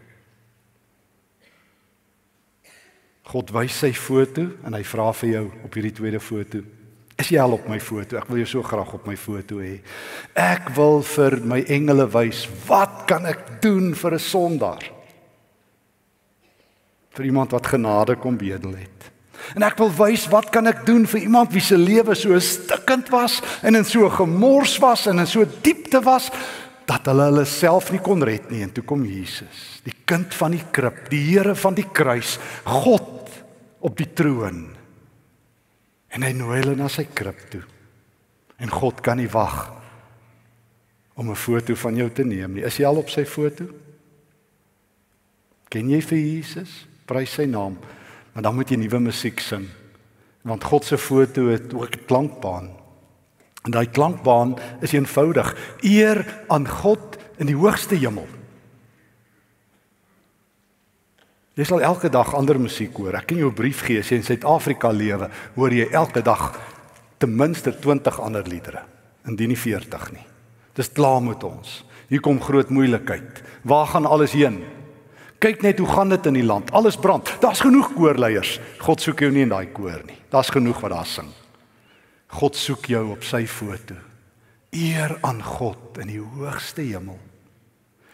God 3.23 3.51
wys 3.51 3.79
sy 3.79 3.93
foto 3.93 4.45
en 4.65 4.75
hy 4.75 4.83
vra 4.85 5.13
vir 5.13 5.31
jou 5.31 5.53
op 5.65 5.75
hierdie 5.75 5.93
tweede 5.93 6.21
foto. 6.21 6.59
Al 7.39 7.53
op 7.57 7.69
my 7.69 7.79
foto? 7.81 8.17
Ek 8.19 8.29
wil 8.29 8.43
jou 8.43 8.49
so 8.51 8.67
graag 8.67 8.93
op 8.95 9.07
my 9.07 9.17
foto 9.17 9.61
hê. 9.63 9.79
Ek 10.39 10.73
wil 10.77 11.01
vir 11.15 11.39
my 11.45 11.61
engele 11.71 12.07
wys 12.13 12.45
wat 12.69 13.05
kan 13.09 13.27
ek 13.27 13.63
doen 13.63 13.95
vir 13.95 14.15
'n 14.15 14.19
sondaar? 14.19 14.85
Vir 17.13 17.25
iemand 17.25 17.53
wat 17.53 17.67
genade 17.67 18.17
kom 18.17 18.37
bedel 18.37 18.75
het. 18.77 19.13
En 19.55 19.63
ek 19.63 19.79
wil 19.79 19.91
wys 19.91 20.29
wat 20.33 20.51
kan 20.51 20.67
ek 20.67 20.85
doen 20.87 21.07
vir 21.07 21.21
iemand 21.21 21.53
wie 21.53 21.61
se 21.61 21.77
lewe 21.77 22.15
so 22.15 22.39
stikkend 22.39 23.11
was 23.11 23.41
en 23.63 23.75
in 23.75 23.85
so 23.85 24.09
gemors 24.09 24.79
was 24.79 25.07
en 25.07 25.19
in 25.19 25.27
so 25.27 25.45
diepte 25.63 26.01
was 26.05 26.31
dat 26.87 27.07
hulle 27.07 27.29
hulle 27.31 27.45
self 27.45 27.91
nie 27.93 28.01
kon 28.03 28.23
red 28.23 28.51
nie 28.51 28.63
en 28.63 28.73
toe 28.75 28.85
kom 28.85 29.05
Jesus, 29.05 29.81
die 29.85 29.95
kind 30.05 30.35
van 30.35 30.51
die 30.57 30.65
krib, 30.75 31.09
die 31.11 31.23
Here 31.31 31.55
van 31.55 31.75
die 31.75 31.87
kruis, 31.87 32.39
God 32.65 33.31
op 33.81 33.97
die 33.97 34.09
troon 34.15 34.82
En 36.13 36.23
hy 36.23 36.33
nooi 36.37 36.61
hulle 36.61 36.77
na 36.77 36.89
sy 36.93 37.07
krib 37.09 37.39
toe. 37.53 37.63
En 38.61 38.71
God 38.71 39.01
kan 39.05 39.19
nie 39.19 39.31
wag 39.33 39.73
om 41.15 41.31
'n 41.31 41.37
foto 41.37 41.75
van 41.75 41.97
jou 41.97 42.11
te 42.11 42.25
neem 42.25 42.55
nie. 42.55 42.65
Is 42.65 42.77
jy 42.77 42.87
al 42.87 42.97
op 42.97 43.09
sy 43.09 43.25
foto? 43.25 43.65
Ken 45.69 45.91
jy 45.91 46.01
vir 46.01 46.19
Jesus? 46.19 46.87
Prys 47.07 47.33
sy 47.33 47.45
naam. 47.45 47.79
Maar 48.33 48.43
dan 48.43 48.55
moet 48.55 48.71
jy 48.71 48.77
nuwe 48.77 49.01
musiek 49.01 49.41
sing. 49.41 49.69
Want 50.43 50.65
God 50.65 50.85
se 50.85 50.99
foto 50.99 51.49
het 51.49 51.75
ook 51.75 51.97
'n 51.97 52.05
klankbaan. 52.07 52.71
En 53.65 53.71
daai 53.71 53.87
klankbaan 53.87 54.59
is 54.81 54.93
eenvoudig: 54.93 55.57
eer 55.83 56.45
aan 56.49 56.69
God 56.69 57.17
in 57.39 57.47
die 57.47 57.57
hoogste 57.57 57.95
hemel. 57.95 58.27
Jy 61.53 61.67
sal 61.69 61.83
elke 61.85 62.09
dag 62.09 62.31
ander 62.33 62.57
musiek 62.57 62.95
hoor. 62.97 63.13
Ek 63.19 63.27
kan 63.29 63.37
jou 63.37 63.51
'n 63.51 63.55
brief 63.55 63.83
gee 63.85 63.99
as 63.99 64.09
jy 64.09 64.17
in 64.17 64.23
Suid-Afrika 64.23 64.91
lewe, 64.91 65.29
hoor 65.55 65.71
jy 65.71 65.87
elke 65.93 66.23
dag 66.23 66.59
ten 67.19 67.37
minste 67.37 67.73
20 67.73 68.21
ander 68.21 68.43
liedere, 68.43 68.83
indien 69.27 69.49
nie 69.49 69.57
40 69.57 70.13
nie. 70.13 70.27
Dis 70.75 70.89
klaar 70.89 71.21
met 71.23 71.45
ons. 71.45 71.85
Hier 72.09 72.21
kom 72.21 72.41
groot 72.41 72.71
moeilikheid. 72.71 73.43
Waar 73.65 73.87
gaan 73.87 74.07
alles 74.07 74.33
heen? 74.33 74.65
Kyk 75.39 75.63
net 75.63 75.79
hoe 75.79 75.89
gaan 75.89 76.09
dit 76.09 76.27
in 76.27 76.35
die 76.35 76.43
land. 76.43 76.71
Alles 76.73 76.97
brand. 76.97 77.37
Daar's 77.41 77.61
genoeg 77.61 77.95
koorleiers. 77.95 78.59
God 78.79 79.01
soek 79.01 79.21
jou 79.21 79.31
nie 79.31 79.43
in 79.43 79.49
daai 79.49 79.67
koor 79.73 80.03
nie. 80.07 80.19
Daar's 80.31 80.51
genoeg 80.51 80.81
wat 80.81 80.91
daar 80.91 81.07
sing. 81.07 81.29
God 82.29 82.57
soek 82.57 82.87
jou 82.87 83.11
op 83.11 83.23
sy 83.23 83.47
foto. 83.47 83.95
Eer 84.71 85.19
aan 85.21 85.43
God 85.43 85.99
in 85.99 86.07
die 86.07 86.21
hoogste 86.21 86.81
hemel 86.81 87.19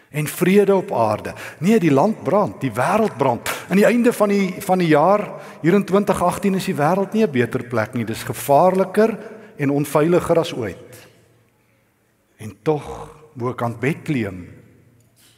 en 0.09 0.27
vrede 0.27 0.75
op 0.75 0.91
aarde. 0.91 1.33
Nee, 1.59 1.79
die 1.79 1.93
land 1.93 2.23
brand, 2.23 2.61
die 2.61 2.71
wêreld 2.73 3.17
brand. 3.17 3.49
Aan 3.69 3.77
die 3.77 3.85
einde 3.85 4.13
van 4.13 4.29
die 4.29 4.55
van 4.65 4.81
die 4.81 4.87
jaar, 4.87 5.27
hier 5.61 5.73
in 5.73 5.85
2018 5.85 6.55
is 6.55 6.65
die 6.65 6.75
wêreld 6.75 7.13
nie 7.13 7.23
'n 7.23 7.31
beter 7.31 7.63
plek 7.63 7.93
nie. 7.93 8.05
Dis 8.05 8.23
gevaarliker 8.23 9.17
en 9.57 9.69
onveiliger 9.69 10.39
as 10.39 10.53
ooit. 10.53 11.07
En 12.37 12.55
tog, 12.63 13.15
bo 13.33 13.53
kan 13.53 13.79
Bethlehem 13.79 14.47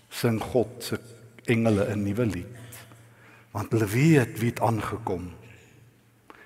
sing 0.10 0.42
God 0.42 0.68
se 0.78 1.00
engele 1.46 1.86
'n 1.92 2.04
nuwe 2.04 2.26
lied. 2.26 2.58
Want 3.52 3.72
hulle 3.72 3.86
weet 3.86 4.40
wie 4.40 4.50
het 4.50 4.62
aangekom. 4.62 5.32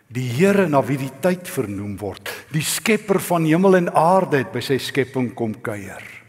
Die 0.08 0.30
Here 0.30 0.68
na 0.68 0.84
wie 0.84 0.98
die 0.98 1.12
tyd 1.20 1.48
vernoem 1.50 1.98
word, 1.98 2.30
die 2.52 2.62
skepper 2.62 3.20
van 3.20 3.46
hemel 3.46 3.76
en 3.76 3.94
aarde 3.94 4.38
het 4.38 4.52
by 4.52 4.60
sy 4.60 4.78
skepping 4.78 5.34
kom 5.34 5.62
kuier. 5.62 6.25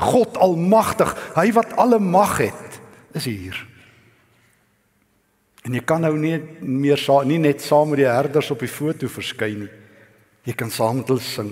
God 0.00 0.38
almagtig, 0.40 1.12
hy 1.36 1.50
wat 1.56 1.74
alle 1.80 1.98
mag 2.02 2.38
het, 2.40 2.80
is 3.16 3.26
hier. 3.28 3.58
En 5.66 5.76
jy 5.76 5.82
kan 5.84 6.00
nou 6.04 6.14
nie 6.16 6.38
meer 6.64 7.00
sa 7.00 7.20
nie 7.26 7.38
net 7.40 7.60
saam 7.60 7.92
met 7.92 8.00
die 8.00 8.08
herders 8.08 8.48
op 8.54 8.62
die 8.64 8.70
foto 8.70 9.10
verskyn 9.12 9.66
nie. 9.66 9.72
Jy 10.48 10.54
kan 10.56 10.72
saam 10.72 11.02
met 11.02 11.10
hulle 11.12 11.24
sing. 11.24 11.50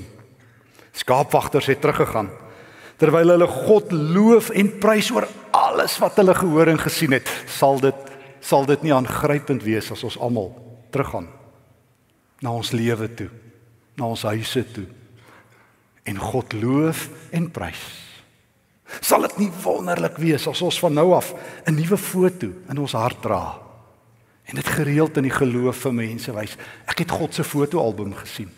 Skaapwagters 0.96 1.68
het 1.70 1.82
teruggegaan 1.84 2.30
terwyl 2.98 3.30
hulle 3.30 3.46
God 3.46 3.92
loof 3.94 4.48
en 4.58 4.72
prys 4.82 5.12
oor 5.14 5.28
alles 5.54 5.94
wat 6.02 6.16
hulle 6.18 6.34
gehoor 6.34 6.72
en 6.72 6.80
gesien 6.82 7.14
het. 7.14 7.28
Sal 7.46 7.78
dit 7.84 8.06
sal 8.42 8.64
dit 8.66 8.86
nie 8.86 8.94
aangrypend 8.94 9.64
wees 9.66 9.90
as 9.92 10.04
ons 10.06 10.16
almal 10.22 10.52
teruggaan 10.94 11.26
na 12.38 12.52
ons 12.54 12.70
lewe 12.70 13.08
toe, 13.18 13.26
na 13.98 14.06
ons 14.06 14.22
huise 14.30 14.62
toe 14.72 14.86
en 16.08 16.20
God 16.22 16.54
loof 16.56 17.08
en 17.34 17.50
prys. 17.52 18.07
Sal 19.00 19.26
dit 19.28 19.38
nie 19.44 19.50
wonderlik 19.62 20.16
wees 20.20 20.46
as 20.48 20.62
ons 20.64 20.80
van 20.80 20.94
nou 20.94 21.12
af 21.12 21.34
'n 21.66 21.74
nuwe 21.74 21.96
foto 21.96 22.48
in 22.68 22.78
ons 22.78 22.92
hart 22.92 23.22
dra 23.22 23.68
en 24.48 24.54
dit 24.54 24.66
gereeld 24.66 25.16
in 25.16 25.26
die 25.28 25.34
geloof 25.34 25.76
vir 25.76 25.94
mense 25.94 26.32
wys. 26.32 26.56
Ek 26.88 26.98
het 27.04 27.10
God 27.10 27.34
se 27.34 27.44
fotoalbum 27.44 28.14
gesien. 28.14 28.48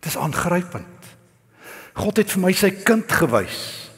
Dit 0.00 0.10
is 0.10 0.18
aangrypend. 0.18 1.06
God 1.94 2.16
het 2.16 2.32
vir 2.34 2.42
my 2.42 2.52
sy 2.52 2.70
kind 2.70 3.12
gewys. 3.12 3.90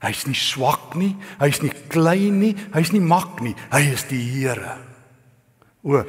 Hy's 0.00 0.24
nie 0.26 0.36
swak 0.36 0.94
nie, 0.98 1.12
hy's 1.40 1.60
nie 1.62 1.72
klein 1.92 2.40
nie, 2.40 2.54
hy's 2.72 2.92
nie 2.92 3.00
mak 3.00 3.40
nie. 3.44 3.54
Hy 3.72 3.82
is 3.92 4.04
die 4.08 4.20
Here. 4.20 4.78
O, 5.84 6.02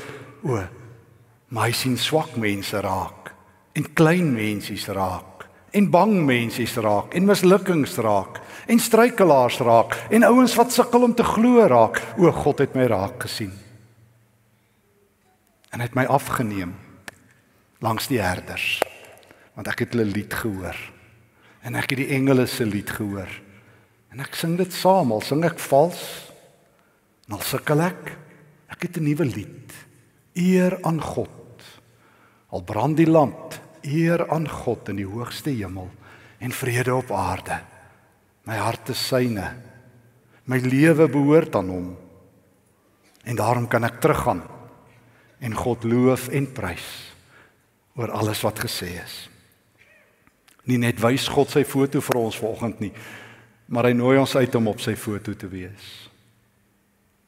o. 0.44 0.64
My 1.56 1.72
sien 1.72 1.98
swak 2.00 2.36
mense 2.40 2.80
raak 2.84 3.32
en 3.78 3.86
klein 3.96 4.34
mensies 4.34 4.88
raak 4.92 5.27
en 5.72 5.90
bang 5.92 6.14
mense 6.26 6.82
raak 6.82 7.16
en 7.16 7.28
mislukkings 7.28 7.98
raak 8.04 8.40
en 8.68 8.80
struikelaars 8.80 9.60
raak 9.64 9.96
en 10.12 10.28
ouens 10.28 10.56
wat 10.56 10.74
sukkel 10.76 11.04
om 11.08 11.16
te 11.16 11.24
glo 11.24 11.66
raak. 11.68 12.02
O 12.18 12.32
God 12.32 12.64
het 12.64 12.76
my 12.76 12.88
raak 12.92 13.24
gesien. 13.28 13.54
En 15.72 15.84
het 15.84 15.96
my 15.96 16.06
afgeneem 16.06 16.76
langs 17.84 18.08
die 18.08 18.22
herders. 18.22 18.80
Want 19.56 19.68
ek 19.72 19.86
het 19.86 19.96
hulle 19.96 20.08
lied 20.08 20.34
gehoor. 20.34 20.78
En 21.66 21.76
ek 21.76 21.92
het 21.94 22.04
die 22.04 22.14
engele 22.16 22.48
se 22.48 22.66
lied 22.66 22.90
gehoor. 22.90 23.30
En 24.14 24.24
ek 24.24 24.38
sing 24.40 24.56
dit 24.58 24.72
saam, 24.74 25.12
al 25.12 25.24
sing 25.26 25.44
ek 25.46 25.60
vals. 25.60 26.02
Al 27.30 27.44
sukkel 27.44 27.82
ek. 27.84 28.14
Ek 28.72 28.88
het 28.88 28.98
'n 28.98 29.04
nuwe 29.04 29.26
lied. 29.26 29.74
Eer 30.34 30.78
aan 30.84 31.02
God. 31.02 31.64
Al 32.50 32.64
brand 32.64 32.98
die 32.98 33.10
lamp 33.10 33.67
eer 33.88 34.28
aan 34.30 34.48
God 34.50 34.92
in 34.92 35.00
die 35.02 35.08
hoogste 35.08 35.54
hemel 35.56 35.90
en 36.44 36.54
vrede 36.54 36.94
op 36.96 37.12
aarde. 37.12 37.62
My 38.48 38.60
hart 38.60 38.92
is 38.94 39.02
syne. 39.08 39.50
My 40.48 40.60
lewe 40.64 41.08
behoort 41.12 41.56
aan 41.56 41.72
hom. 41.72 41.88
En 43.28 43.36
daarom 43.36 43.68
kan 43.68 43.84
ek 43.88 44.00
teruggaan 44.04 44.44
en 45.44 45.54
God 45.54 45.84
loof 45.84 46.30
en 46.34 46.48
prys 46.54 46.86
oor 47.98 48.14
alles 48.14 48.42
wat 48.46 48.62
gesê 48.64 48.94
is. 49.02 49.18
Nie 50.70 50.80
net 50.82 51.02
wys 51.02 51.28
God 51.32 51.52
sy 51.54 51.64
foto 51.68 52.02
vir 52.04 52.20
ons 52.20 52.40
vanoggend 52.40 52.82
nie, 52.84 52.94
maar 53.68 53.90
hy 53.90 53.94
nooi 53.98 54.18
ons 54.20 54.36
uit 54.38 54.56
om 54.58 54.72
op 54.72 54.82
sy 54.84 54.96
foto 55.00 55.34
te 55.38 55.50
wees. 55.52 55.86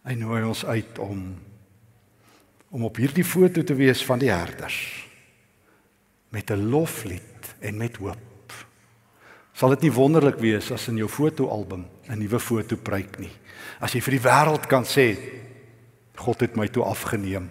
Hy 0.07 0.15
nooi 0.19 0.41
ons 0.47 0.65
uit 0.65 1.03
om 1.03 1.29
om 2.69 2.83
op 2.85 2.99
hierdie 3.01 3.25
foto 3.25 3.63
te 3.65 3.73
wees 3.73 4.03
van 4.05 4.21
die 4.21 4.29
herders 4.29 5.08
met 6.29 6.51
'n 6.51 6.69
loflied 6.69 7.55
en 7.59 7.77
met 7.77 7.95
hoop. 7.95 8.53
Sal 9.53 9.69
dit 9.69 9.81
nie 9.81 9.91
wonderlik 9.91 10.39
wees 10.39 10.71
as 10.71 10.87
in 10.87 10.97
jou 10.97 11.09
fotoalbum 11.09 11.85
'n 12.07 12.19
nuwe 12.19 12.39
foto 12.39 12.75
pryk 12.75 13.19
nie? 13.19 13.31
As 13.79 13.93
jy 13.93 14.01
vir 14.01 14.11
die 14.11 14.27
wêreld 14.29 14.67
kan 14.67 14.83
sê 14.83 15.17
God 16.15 16.39
het 16.39 16.55
my 16.55 16.67
toe 16.67 16.83
afgeneem. 16.83 17.49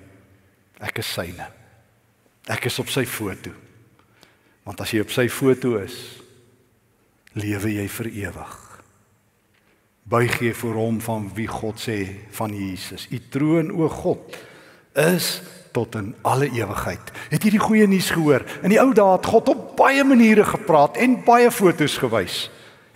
Ek 0.81 0.99
is 0.99 1.13
syne. 1.13 1.47
Ek 2.49 2.65
is 2.65 2.79
op 2.79 2.89
sy 2.89 3.05
foto. 3.05 3.51
Want 4.65 4.81
as 4.81 4.91
jy 4.91 5.01
op 5.01 5.11
sy 5.11 5.29
foto 5.29 5.79
is, 5.81 6.23
lewe 7.33 7.73
jy 7.73 7.87
vir 7.89 8.07
ewig. 8.07 8.57
Buig 10.09 10.41
jy 10.41 10.53
voor 10.57 10.75
hom 10.75 11.01
van 11.01 11.31
wie 11.37 11.49
God 11.49 11.81
sê 11.81 11.99
van 12.37 12.53
Jesus. 12.53 13.07
U 13.13 13.19
troon 13.33 13.73
o 13.73 13.89
God 13.89 14.37
is 14.97 15.41
tot 15.73 15.95
in 15.99 16.15
alle 16.23 16.49
ewigheid. 16.51 17.13
Het 17.31 17.45
jy 17.45 17.51
die 17.57 17.63
goeie 17.63 17.89
nuus 17.89 18.11
gehoor? 18.15 18.45
In 18.63 18.73
die 18.73 18.81
ou 18.81 18.93
dae 18.97 19.17
het 19.17 19.27
God 19.27 19.51
op 19.53 19.65
baie 19.79 20.05
maniere 20.05 20.45
gepraat 20.45 20.97
en 20.97 21.21
baie 21.27 21.51
fotos 21.51 21.99
gewys. 21.99 22.47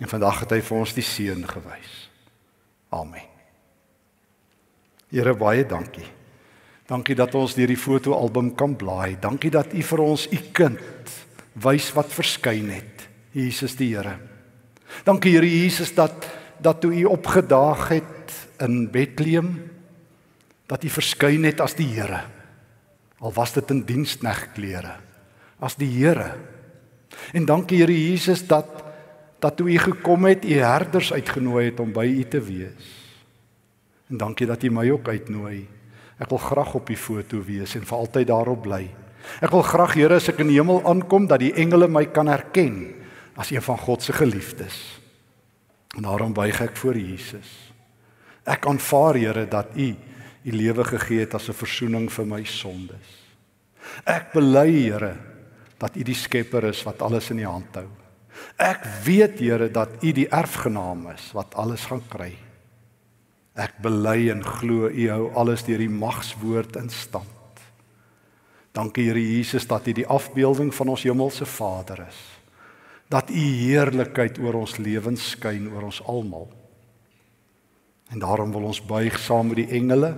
En 0.02 0.10
vandag 0.10 0.42
het 0.44 0.56
hy 0.56 0.60
vir 0.64 0.78
ons 0.78 0.94
die 0.96 1.06
seun 1.06 1.44
gewys. 1.48 1.92
Amen. 2.92 3.28
Here 5.12 5.34
baie 5.36 5.64
dankie. 5.68 6.08
Dankie 6.88 7.16
dat 7.16 7.34
ons 7.38 7.54
deur 7.56 7.70
die 7.70 7.78
fotoalbum 7.78 8.52
kan 8.58 8.74
blaai. 8.76 9.16
Dankie 9.20 9.52
dat 9.52 9.72
U 9.72 9.82
vir 9.86 10.02
ons 10.04 10.26
U 10.28 10.38
kind 10.56 11.14
wys 11.62 11.90
wat 11.96 12.12
verskyn 12.12 12.72
het. 12.72 13.06
Jesus 13.32 13.76
die 13.78 13.92
Here. 13.94 14.18
Dankie 15.06 15.36
Here 15.36 15.48
Jesus 15.48 15.94
dat 15.94 16.26
dat 16.62 16.80
toe 16.80 16.92
U 16.94 17.04
opgedaag 17.10 17.88
het 17.90 18.34
in 18.62 18.90
Bethlehem 18.90 19.56
dat 20.70 20.84
U 20.84 20.90
verskyn 20.92 21.44
het 21.48 21.60
as 21.60 21.74
die 21.78 21.88
Here. 21.94 22.22
Al 23.22 23.32
was 23.34 23.54
dit 23.54 23.70
in 23.70 23.84
diensknegklere 23.86 24.96
as 25.62 25.76
die 25.78 25.90
Here. 25.94 26.32
En 27.32 27.46
dankie 27.46 27.78
Here 27.82 27.94
Jesus 27.94 28.46
dat 28.46 28.80
dat 29.42 29.56
toe 29.58 29.72
U 29.72 29.78
gekom 29.78 30.24
het, 30.30 30.44
U 30.44 30.58
herders 30.62 31.12
uitgenooi 31.12 31.64
het 31.70 31.80
om 31.82 31.90
by 31.92 32.06
U 32.06 32.24
te 32.30 32.38
wees. 32.40 32.90
En 34.10 34.20
dankie 34.20 34.46
dat 34.46 34.62
U 34.62 34.70
my 34.70 34.86
ook 34.90 35.08
uitnooi. 35.08 35.64
Ek 36.22 36.30
wil 36.30 36.38
graag 36.38 36.74
op 36.78 36.86
die 36.86 36.98
foto 36.98 37.40
wees 37.42 37.74
en 37.74 37.86
vir 37.86 37.98
altyd 37.98 38.28
daarop 38.30 38.62
bly. 38.62 38.84
Ek 39.42 39.50
wil 39.50 39.64
graag 39.66 39.96
Here 39.98 40.18
as 40.18 40.28
ek 40.30 40.42
in 40.44 40.52
die 40.52 40.60
hemel 40.60 40.82
aankom 40.86 41.26
dat 41.30 41.42
die 41.42 41.54
engele 41.58 41.88
my 41.90 42.04
kan 42.14 42.30
herken 42.30 42.94
as 43.38 43.50
een 43.50 43.64
van 43.64 43.78
God 43.82 44.02
se 44.02 44.14
geliefdes. 44.14 44.78
En 45.96 46.06
daarom 46.06 46.34
buig 46.34 46.60
ek 46.62 46.78
voor 46.78 46.98
Jesus. 46.98 47.50
Ek 48.46 48.66
aanvaar 48.66 49.18
Here 49.18 49.46
dat 49.50 49.74
U 49.74 49.90
U 50.42 50.50
lewe 50.50 50.84
gegee 50.84 51.20
het 51.20 51.34
as 51.34 51.48
'n 51.48 51.54
verzoening 51.54 52.10
vir 52.10 52.26
my 52.26 52.44
sondes. 52.44 53.08
Ek 54.04 54.32
bely 54.32 54.70
Here 54.70 55.16
dat 55.78 55.96
U 55.96 56.02
die 56.02 56.14
Skepper 56.14 56.64
is 56.64 56.82
wat 56.82 57.02
alles 57.02 57.30
in 57.30 57.38
U 57.38 57.44
hand 57.44 57.74
hou. 57.74 57.88
Ek 58.56 58.84
weet 59.04 59.38
Here 59.38 59.70
dat 59.70 60.02
U 60.02 60.12
die 60.12 60.28
erfgenaam 60.28 61.10
is 61.14 61.32
wat 61.32 61.54
alles 61.54 61.86
gaan 61.90 62.02
kry. 62.08 62.32
Ek 63.54 63.76
bely 63.82 64.30
en 64.30 64.42
glo 64.44 64.88
U 64.88 65.08
hou 65.10 65.32
alles 65.34 65.64
deur 65.64 65.78
die 65.78 65.92
magswoord 65.92 66.76
in 66.76 66.90
stand. 66.90 67.28
Dankie 68.72 69.10
Here 69.10 69.20
Jesus 69.20 69.66
dat 69.66 69.86
U 69.86 69.92
die 69.92 70.06
afbeelding 70.06 70.74
van 70.74 70.88
ons 70.88 71.02
hemelse 71.02 71.46
Vader 71.46 72.06
is. 72.08 72.20
Dat 73.08 73.30
U 73.30 73.34
heerlikheid 73.38 74.38
oor 74.38 74.54
ons 74.54 74.78
lewens 74.78 75.30
skyn 75.30 75.68
oor 75.72 75.90
ons 75.90 76.00
almal. 76.08 76.48
En 78.12 78.20
daarom 78.20 78.52
wil 78.52 78.68
ons 78.68 78.82
buig 78.84 79.18
saam 79.18 79.46
met 79.52 79.62
die 79.62 79.70
engele 79.78 80.12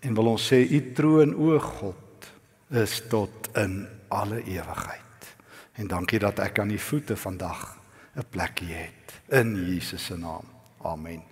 en 0.00 0.14
wil 0.14 0.32
ons 0.32 0.46
sê 0.52 0.64
U 0.66 0.80
troon 0.96 1.34
o 1.38 1.58
God 1.62 2.30
is 2.70 3.00
tot 3.10 3.50
in 3.58 3.84
alle 4.08 4.42
ewigheid. 4.42 5.30
En 5.78 5.86
dankie 5.86 6.18
dat 6.18 6.42
ek 6.42 6.58
aan 6.58 6.74
U 6.74 6.78
voete 6.78 7.16
vandag 7.16 7.78
'n 8.16 8.26
plekkie 8.30 8.74
het 8.74 9.20
in 9.28 9.54
Jesus 9.54 10.04
se 10.04 10.16
naam. 10.18 10.44
Amen. 10.82 11.30